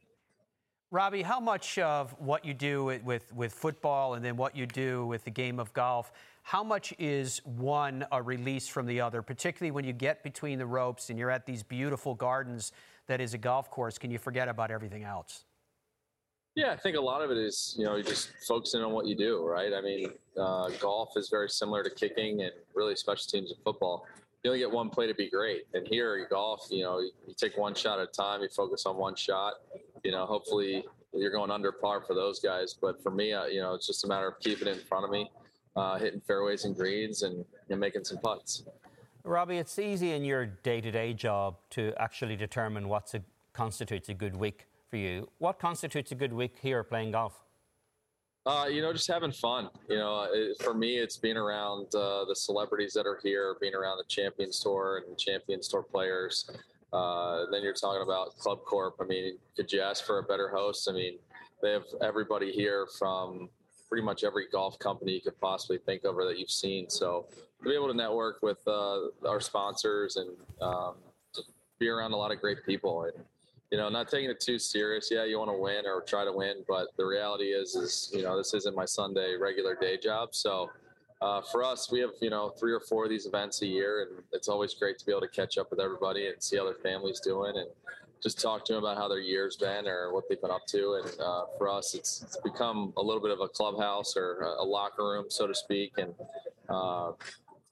[0.93, 5.05] Robbie, how much of what you do with, with football and then what you do
[5.07, 9.73] with the game of golf, how much is one a release from the other, particularly
[9.73, 12.71] when you get between the ropes and you're at these beautiful gardens
[13.09, 15.45] that is a golf course, can you forget about everything else?
[16.57, 19.05] Yeah, I think a lot of it is, you know, you just focusing on what
[19.05, 19.75] you do, right?
[19.75, 20.09] I mean,
[20.41, 24.07] uh, golf is very similar to kicking and really special teams in football.
[24.43, 25.65] You only get one play to be great.
[25.75, 28.87] And here, golf, you know, you, you take one shot at a time, you focus
[28.87, 29.53] on one shot.
[30.03, 32.75] You know, hopefully you're going under par for those guys.
[32.81, 35.05] But for me, uh, you know, it's just a matter of keeping it in front
[35.05, 35.31] of me,
[35.77, 38.65] uh, hitting fairways and greens and, and making some putts.
[39.25, 43.15] Robbie, it's easy in your day to day job to actually determine what
[43.53, 45.29] constitutes a good week for you.
[45.39, 47.35] What constitutes a good week here playing golf?
[48.45, 49.69] Uh, you know, just having fun.
[49.89, 53.75] You know, it, for me, it's being around uh, the celebrities that are here, being
[53.75, 56.49] around the Champions Tour and Champions Tour players.
[56.93, 58.95] Uh, then you're talking about Club Corp.
[59.01, 60.89] I mean, could you ask for a better host?
[60.89, 61.19] I mean,
[61.61, 63.49] they have everybody here from
[63.89, 66.89] pretty much every golf company you could possibly think of or that you've seen.
[66.89, 67.27] So
[67.63, 70.31] to be able to network with uh, our sponsors and
[70.61, 70.95] um,
[71.79, 73.09] be around a lot of great people
[73.71, 76.33] you know not taking it too serious yeah you want to win or try to
[76.33, 80.35] win but the reality is is you know this isn't my sunday regular day job
[80.35, 80.71] so
[81.23, 84.03] uh, for us we have you know three or four of these events a year
[84.03, 86.65] and it's always great to be able to catch up with everybody and see how
[86.65, 87.69] their family's doing and
[88.23, 91.01] just talk to them about how their year's been or what they've been up to.
[91.03, 94.65] And uh, for us, it's, it's become a little bit of a clubhouse or a,
[94.65, 95.93] locker room, so to speak.
[95.99, 96.15] And
[96.69, 97.13] uh,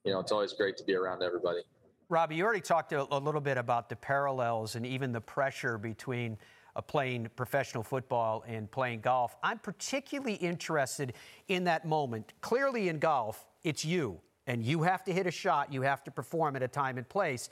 [0.05, 1.63] you know, it's always great to be around everybody.
[2.11, 5.79] Robbie, you already talked a, a little bit about the parallels and even the pressure
[5.79, 6.37] between
[6.77, 9.37] uh, playing professional football and playing golf.
[9.43, 11.15] I'm particularly interested
[11.49, 12.35] in that moment.
[12.41, 16.11] Clearly, in golf, it's you, and you have to hit a shot, you have to
[16.11, 17.49] perform at a time and place.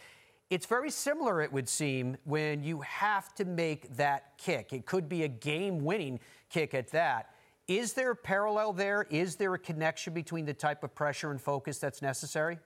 [0.50, 4.74] It's very similar, it would seem, when you have to make that kick.
[4.74, 7.30] It could be a game winning kick at that.
[7.68, 9.06] Is there a parallel there?
[9.08, 12.58] Is there a connection between the type of pressure and focus that's necessary?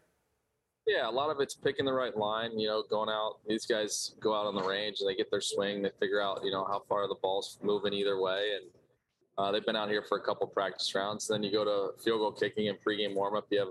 [0.86, 2.58] Yeah, a lot of it's picking the right line.
[2.58, 3.38] You know, going out.
[3.46, 5.82] These guys go out on the range and they get their swing.
[5.82, 8.70] They figure out, you know, how far the ball's moving either way, and
[9.38, 11.26] uh, they've been out here for a couple practice rounds.
[11.26, 13.44] Then you go to field goal kicking and pregame warmup.
[13.50, 13.68] You have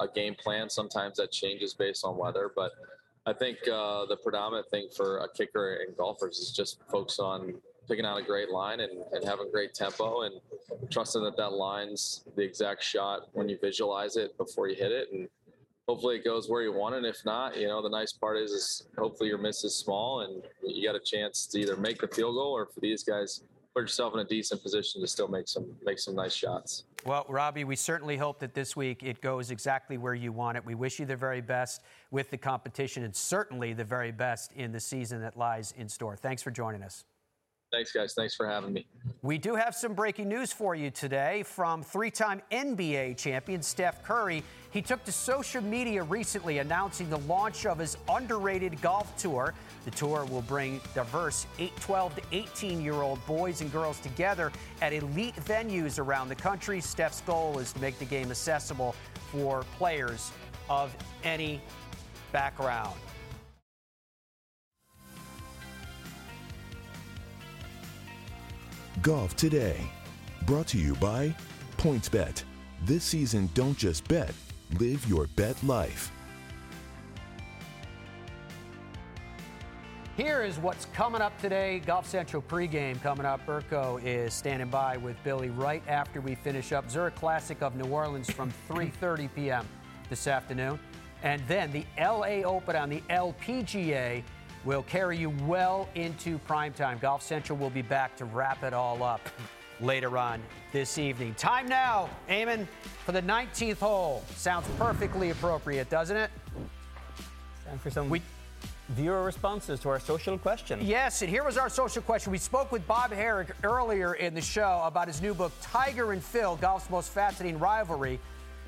[0.00, 0.70] a game plan.
[0.70, 2.72] Sometimes that changes based on weather, but
[3.26, 7.54] I think uh, the predominant thing for a kicker and golfers is just focus on
[7.86, 10.34] picking out a great line and, and having great tempo and
[10.90, 15.08] trusting that that line's the exact shot when you visualize it before you hit it.
[15.12, 15.28] And
[15.88, 17.04] hopefully it goes where you want it.
[17.04, 20.42] If not, you know, the nice part is, is hopefully your miss is small and
[20.62, 23.42] you got a chance to either make the field goal or for these guys,
[23.74, 26.84] put yourself in a decent position to still make some make some nice shots.
[27.06, 30.66] Well, Robbie, we certainly hope that this week it goes exactly where you want it.
[30.66, 34.72] We wish you the very best with the competition and certainly the very best in
[34.72, 36.16] the season that lies in store.
[36.16, 37.04] Thanks for joining us.
[37.70, 38.14] Thanks, guys.
[38.14, 38.86] Thanks for having me.
[39.20, 44.02] We do have some breaking news for you today from three time NBA champion Steph
[44.02, 44.42] Curry.
[44.70, 49.54] He took to social media recently announcing the launch of his underrated golf tour.
[49.84, 54.50] The tour will bring diverse 8, 12 to 18 year old boys and girls together
[54.80, 56.80] at elite venues around the country.
[56.80, 58.94] Steph's goal is to make the game accessible
[59.30, 60.32] for players
[60.70, 61.60] of any
[62.32, 62.94] background.
[69.08, 69.80] Golf Today.
[70.44, 71.34] Brought to you by
[71.78, 72.42] PointsBet.
[72.82, 74.34] This season, don't just bet,
[74.78, 76.12] live your bet life.
[80.14, 81.78] Here is what's coming up today.
[81.86, 83.40] Golf Central pregame coming up.
[83.46, 87.90] Burko is standing by with Billy right after we finish up Zurich Classic of New
[87.90, 89.66] Orleans from 3:30 p.m.
[90.10, 90.78] this afternoon,
[91.22, 94.22] and then the LA Open on the LPGA
[94.68, 96.98] will carry you well into prime time.
[96.98, 99.26] Golf Central will be back to wrap it all up
[99.80, 100.42] later on
[100.72, 101.34] this evening.
[101.36, 102.66] Time now, Eamon,
[103.06, 104.22] for the 19th hole.
[104.36, 106.30] Sounds perfectly appropriate, doesn't it?
[107.66, 108.20] Time for some we-
[108.90, 110.80] viewer responses to our social question.
[110.82, 112.30] Yes, and here was our social question.
[112.30, 116.22] We spoke with Bob Harig earlier in the show about his new book, Tiger and
[116.22, 118.20] Phil Golf's Most Fascinating Rivalry.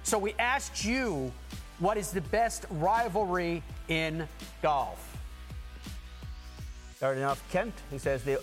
[0.05, 1.31] So we asked you,
[1.79, 4.27] what is the best rivalry in
[4.63, 5.10] golf?
[7.01, 8.39] Starting off, Kent, who says the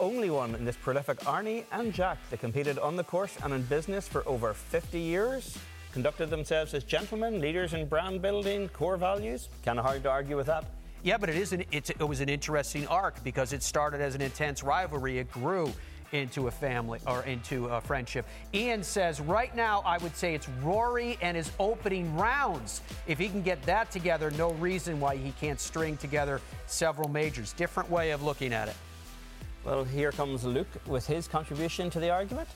[0.00, 3.62] only one in this prolific Arnie and Jack that competed on the course and in
[3.62, 5.56] business for over 50 years,
[5.92, 9.50] conducted themselves as gentlemen, leaders in brand building, core values.
[9.64, 10.64] Kind of hard to argue with that.
[11.04, 14.20] Yeah, but it is an, it was an interesting arc because it started as an
[14.20, 15.18] intense rivalry.
[15.18, 15.72] It grew
[16.12, 18.26] into a family or into a friendship.
[18.54, 22.82] Ian says right now I would say it's Rory and his opening rounds.
[23.06, 27.52] If he can get that together, no reason why he can't string together several majors.
[27.54, 28.76] Different way of looking at it.
[29.64, 32.48] Well, here comes Luke with his contribution to the argument.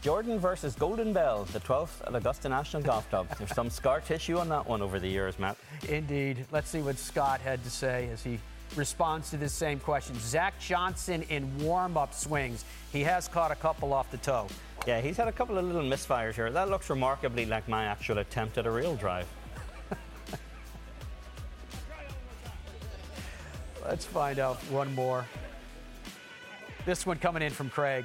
[0.00, 3.26] Jordan versus Golden Bell, the 12th at Augusta National Golf Club.
[3.38, 5.56] There's some scar tissue on that one over the years, Matt.
[5.88, 6.44] Indeed.
[6.52, 8.38] Let's see what Scott had to say as he
[8.76, 10.18] responds to this same question.
[10.18, 12.64] Zach Johnson in warm up swings.
[12.92, 14.48] He has caught a couple off the toe.
[14.86, 16.50] Yeah, he's had a couple of little misfires here.
[16.50, 19.26] That looks remarkably like my actual attempt at a real drive.
[23.84, 25.24] Let's find out one more.
[26.84, 28.04] This one coming in from Craig.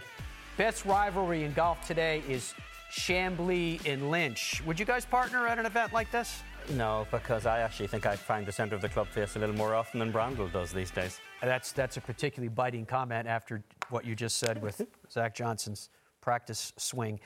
[0.55, 2.53] Best rivalry in golf today is
[2.91, 4.63] Chamblee and Lynch.
[4.65, 6.41] Would you guys partner at an event like this?
[6.75, 9.55] No, because I actually think I find the centre of the club face a little
[9.55, 11.19] more often than Brandel does these days.
[11.41, 15.89] That's that's a particularly biting comment after what you just said with Zach Johnson's
[16.21, 17.19] practice swing.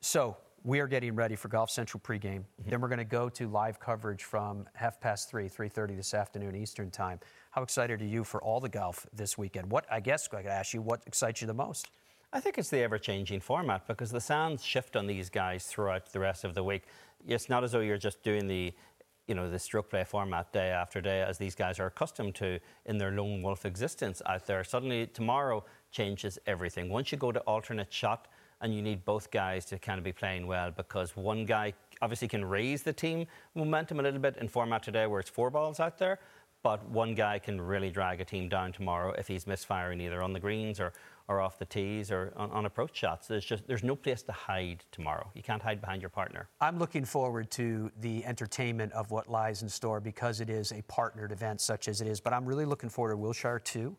[0.00, 2.40] So we are getting ready for Golf Central pregame.
[2.40, 2.70] Mm-hmm.
[2.70, 6.12] Then we're going to go to live coverage from half past three, three thirty this
[6.12, 7.20] afternoon Eastern time.
[7.52, 9.70] How excited are you for all the golf this weekend?
[9.70, 11.90] What I guess I could ask you, what excites you the most?
[12.34, 16.18] I think it's the ever-changing format because the sands shift on these guys throughout the
[16.18, 16.84] rest of the week
[17.26, 18.72] it's not as though you're just doing the
[19.28, 22.58] you know the stroke play format day after day as these guys are accustomed to
[22.86, 24.64] in their lone wolf existence out there.
[24.64, 26.88] Suddenly tomorrow changes everything.
[26.88, 28.28] Once you go to alternate shot
[28.60, 32.28] and you need both guys to kind of be playing well because one guy obviously
[32.28, 35.78] can raise the team momentum a little bit in format today where it's four balls
[35.78, 36.18] out there
[36.62, 40.32] but one guy can really drag a team down tomorrow if he's misfiring either on
[40.32, 40.92] the greens or
[41.28, 43.26] or off the tees or on, on, approach shots.
[43.26, 45.30] There's just there's no place to hide tomorrow.
[45.34, 46.48] You can't hide behind your partner.
[46.60, 50.82] I'm looking forward to the entertainment of what lies in store because it is a
[50.82, 52.20] partnered event such as it is.
[52.20, 53.96] But I'm really looking forward to Wilshire too.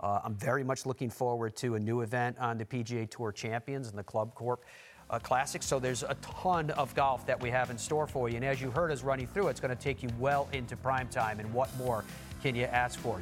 [0.00, 3.88] Uh, I'm very much looking forward to a new event on the PGA Tour Champions
[3.88, 4.64] and the Club Corp.
[5.10, 5.60] Uh, Classic.
[5.60, 8.36] So there's a ton of golf that we have in store for you.
[8.36, 11.08] And as you heard us running through, it's going to take you well into prime
[11.08, 11.40] time.
[11.40, 12.04] And what more
[12.42, 13.20] can you ask for?